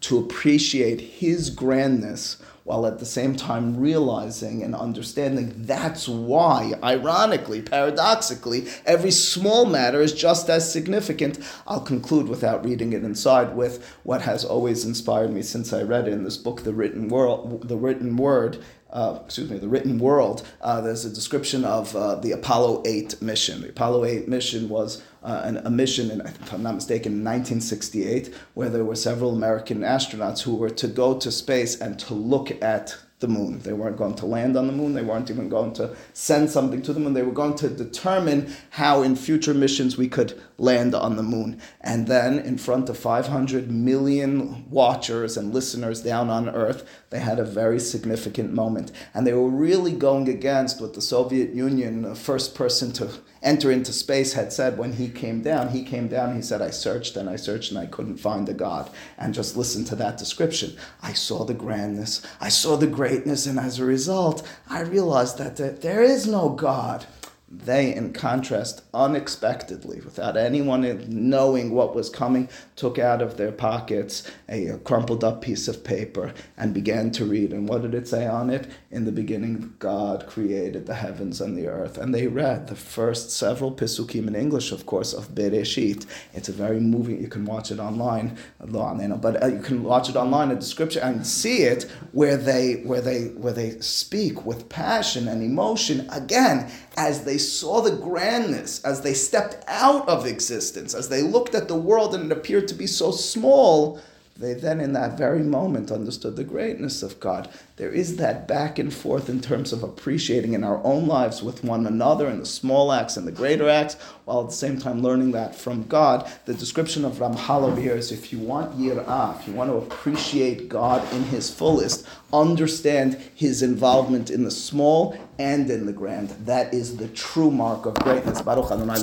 to 0.00 0.18
appreciate 0.18 1.00
His 1.00 1.50
grandness 1.50 2.36
while 2.68 2.86
at 2.86 2.98
the 2.98 3.06
same 3.06 3.34
time 3.34 3.80
realizing 3.80 4.62
and 4.62 4.74
understanding 4.74 5.54
that's 5.56 6.06
why, 6.06 6.74
ironically, 6.84 7.62
paradoxically, 7.62 8.68
every 8.84 9.10
small 9.10 9.64
matter 9.64 10.02
is 10.02 10.12
just 10.12 10.50
as 10.50 10.70
significant. 10.70 11.38
I'll 11.66 11.80
conclude 11.80 12.28
without 12.28 12.62
reading 12.62 12.92
it 12.92 13.04
inside 13.04 13.56
with 13.56 13.96
what 14.02 14.20
has 14.22 14.44
always 14.44 14.84
inspired 14.84 15.32
me 15.32 15.40
since 15.40 15.72
I 15.72 15.80
read 15.80 16.08
it 16.08 16.12
in 16.12 16.24
this 16.24 16.36
book, 16.36 16.64
The 16.64 16.74
Written 16.74 17.08
World, 17.08 17.66
The 17.66 17.78
Written 17.78 18.18
Word, 18.18 18.62
uh, 18.90 19.20
excuse 19.24 19.50
me, 19.50 19.58
the 19.58 19.68
written 19.68 19.98
world, 19.98 20.46
uh, 20.62 20.80
there's 20.80 21.04
a 21.04 21.10
description 21.10 21.64
of 21.64 21.94
uh, 21.94 22.14
the 22.16 22.32
Apollo 22.32 22.82
8 22.86 23.20
mission. 23.20 23.60
The 23.60 23.68
Apollo 23.68 24.04
8 24.06 24.28
mission 24.28 24.68
was 24.68 25.02
uh, 25.22 25.42
an, 25.44 25.56
a 25.58 25.70
mission, 25.70 26.10
in, 26.10 26.20
if 26.20 26.52
I'm 26.52 26.62
not 26.62 26.74
mistaken, 26.74 27.12
in 27.12 27.24
1968, 27.24 28.34
where 28.54 28.68
there 28.68 28.84
were 28.84 28.96
several 28.96 29.32
American 29.32 29.80
astronauts 29.80 30.42
who 30.42 30.56
were 30.56 30.70
to 30.70 30.88
go 30.88 31.18
to 31.18 31.30
space 31.30 31.80
and 31.80 31.98
to 32.00 32.14
look 32.14 32.50
at 32.62 32.96
the 33.20 33.28
moon. 33.28 33.58
They 33.60 33.72
weren't 33.72 33.96
going 33.96 34.14
to 34.16 34.26
land 34.26 34.56
on 34.56 34.66
the 34.68 34.72
moon. 34.72 34.94
They 34.94 35.02
weren't 35.02 35.30
even 35.30 35.48
going 35.48 35.72
to 35.74 35.96
send 36.12 36.50
something 36.50 36.82
to 36.82 36.92
the 36.92 37.00
moon. 37.00 37.14
They 37.14 37.22
were 37.22 37.32
going 37.32 37.56
to 37.56 37.68
determine 37.68 38.54
how 38.70 39.02
in 39.02 39.16
future 39.16 39.54
missions 39.54 39.96
we 39.96 40.08
could 40.08 40.40
land 40.58 40.94
on 40.94 41.16
the 41.16 41.22
moon. 41.22 41.60
And 41.80 42.08
then, 42.08 42.38
in 42.38 42.58
front 42.58 42.88
of 42.88 42.98
500 42.98 43.70
million 43.70 44.68
watchers 44.68 45.36
and 45.36 45.54
listeners 45.54 46.02
down 46.02 46.28
on 46.28 46.48
Earth, 46.48 46.86
they 47.10 47.20
had 47.20 47.38
a 47.38 47.44
very 47.44 47.80
significant 47.80 48.52
moment. 48.52 48.92
And 49.14 49.26
they 49.26 49.32
were 49.32 49.48
really 49.48 49.92
going 49.92 50.28
against 50.28 50.80
what 50.80 50.94
the 50.94 51.00
Soviet 51.00 51.54
Union, 51.54 52.02
the 52.02 52.14
first 52.14 52.54
person 52.54 52.92
to 52.94 53.10
enter 53.42 53.70
into 53.70 53.92
space 53.92 54.32
had 54.32 54.52
said 54.52 54.76
when 54.76 54.94
he 54.94 55.08
came 55.08 55.42
down. 55.42 55.68
He 55.68 55.84
came 55.84 56.08
down, 56.08 56.34
he 56.34 56.42
said, 56.42 56.60
I 56.60 56.70
searched 56.70 57.16
and 57.16 57.30
I 57.30 57.36
searched 57.36 57.70
and 57.70 57.78
I 57.78 57.86
couldn't 57.86 58.18
find 58.18 58.48
a 58.48 58.54
God. 58.54 58.90
And 59.16 59.32
just 59.32 59.56
listen 59.56 59.84
to 59.86 59.96
that 59.96 60.18
description. 60.18 60.76
I 61.02 61.12
saw 61.12 61.44
the 61.44 61.54
grandness, 61.54 62.20
I 62.40 62.48
saw 62.48 62.76
the 62.76 62.86
greatness, 62.88 63.46
and 63.46 63.58
as 63.58 63.78
a 63.78 63.84
result, 63.84 64.46
I 64.68 64.80
realized 64.80 65.38
that 65.38 65.80
there 65.80 66.02
is 66.02 66.26
no 66.26 66.48
God. 66.48 67.06
They, 67.50 67.94
in 67.94 68.12
contrast, 68.12 68.82
unexpectedly, 68.92 70.00
without 70.00 70.36
anyone 70.36 70.82
knowing 71.08 71.70
what 71.70 71.94
was 71.94 72.10
coming, 72.10 72.50
took 72.76 72.98
out 72.98 73.22
of 73.22 73.38
their 73.38 73.52
pockets 73.52 74.30
a, 74.50 74.76
crumpled 74.84 75.24
up 75.24 75.40
piece 75.40 75.66
of 75.66 75.82
paper 75.82 76.34
and 76.58 76.74
began 76.74 77.10
to 77.12 77.24
read. 77.24 77.54
And 77.54 77.66
what 77.66 77.80
did 77.82 77.94
it 77.94 78.06
say 78.06 78.26
on 78.26 78.50
it? 78.50 78.66
In 78.90 79.04
the 79.04 79.12
beginning, 79.12 79.74
God 79.80 80.26
created 80.26 80.86
the 80.86 80.94
heavens 80.94 81.42
and 81.42 81.58
the 81.58 81.66
earth. 81.66 81.98
And 81.98 82.14
they 82.14 82.26
read 82.26 82.68
the 82.68 82.74
first 82.74 83.30
several 83.30 83.70
pisukim 83.70 84.26
in 84.26 84.34
English, 84.34 84.72
of 84.72 84.86
course, 84.86 85.12
of 85.12 85.34
Bereshit. 85.34 86.06
It's 86.32 86.48
a 86.48 86.52
very 86.52 86.80
moving, 86.80 87.20
you 87.20 87.28
can 87.28 87.44
watch 87.44 87.70
it 87.70 87.80
online, 87.80 88.38
but 88.58 89.42
uh, 89.42 89.46
you 89.46 89.60
can 89.60 89.82
watch 89.82 90.08
it 90.08 90.16
online, 90.16 90.50
a 90.52 90.54
description, 90.54 91.02
and 91.02 91.26
see 91.26 91.64
it 91.64 91.82
where 92.12 92.38
they, 92.38 92.76
where 92.76 93.02
they, 93.02 93.24
where 93.24 93.52
they 93.52 93.78
speak 93.80 94.46
with 94.46 94.70
passion 94.70 95.28
and 95.28 95.42
emotion 95.42 96.08
again 96.08 96.70
as 96.96 97.24
they 97.24 97.36
saw 97.36 97.82
the 97.82 97.94
grandness, 97.94 98.82
as 98.84 99.02
they 99.02 99.12
stepped 99.12 99.62
out 99.68 100.08
of 100.08 100.24
existence, 100.24 100.94
as 100.94 101.10
they 101.10 101.20
looked 101.20 101.54
at 101.54 101.68
the 101.68 101.74
world 101.74 102.14
and 102.14 102.32
it 102.32 102.38
appeared 102.38 102.66
to 102.68 102.74
be 102.74 102.86
so 102.86 103.10
small, 103.10 104.00
they 104.38 104.54
then 104.54 104.80
in 104.80 104.92
that 104.92 105.18
very 105.18 105.42
moment 105.42 105.90
understood 105.90 106.36
the 106.36 106.44
greatness 106.44 107.02
of 107.02 107.18
God. 107.18 107.48
There 107.74 107.90
is 107.90 108.16
that 108.16 108.46
back 108.46 108.78
and 108.78 108.94
forth 108.94 109.28
in 109.28 109.40
terms 109.40 109.72
of 109.72 109.82
appreciating 109.82 110.52
in 110.52 110.62
our 110.62 110.80
own 110.84 111.08
lives 111.08 111.42
with 111.42 111.64
one 111.64 111.86
another 111.86 112.28
in 112.28 112.38
the 112.38 112.46
small 112.46 112.92
acts 112.92 113.16
and 113.16 113.26
the 113.26 113.32
greater 113.32 113.68
acts, 113.68 113.94
while 114.26 114.42
at 114.42 114.46
the 114.46 114.52
same 114.52 114.78
time 114.78 115.02
learning 115.02 115.32
that 115.32 115.56
from 115.56 115.88
God. 115.88 116.30
The 116.44 116.54
description 116.54 117.04
of 117.04 117.14
Ramchal 117.14 117.64
over 117.64 117.80
here 117.80 117.96
is 117.96 118.12
if 118.12 118.32
you 118.32 118.38
want 118.38 118.78
yirah, 118.78 119.40
if 119.40 119.48
you 119.48 119.54
want 119.54 119.70
to 119.70 119.76
appreciate 119.76 120.68
God 120.68 121.02
in 121.12 121.24
His 121.24 121.52
fullest, 121.52 122.06
understand 122.32 123.20
His 123.34 123.62
involvement 123.62 124.30
in 124.30 124.44
the 124.44 124.52
small 124.52 125.18
and 125.40 125.68
in 125.68 125.84
the 125.86 125.92
grand. 125.92 126.30
That 126.46 126.72
is 126.72 126.96
the 126.96 127.08
true 127.08 127.50
mark 127.50 127.86
of 127.86 127.94
greatness. 127.96 128.40
Baruch 128.40 128.70
Adonai 128.70 129.00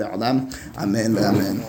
Amen. 0.78 1.18
Amen. 1.18 1.62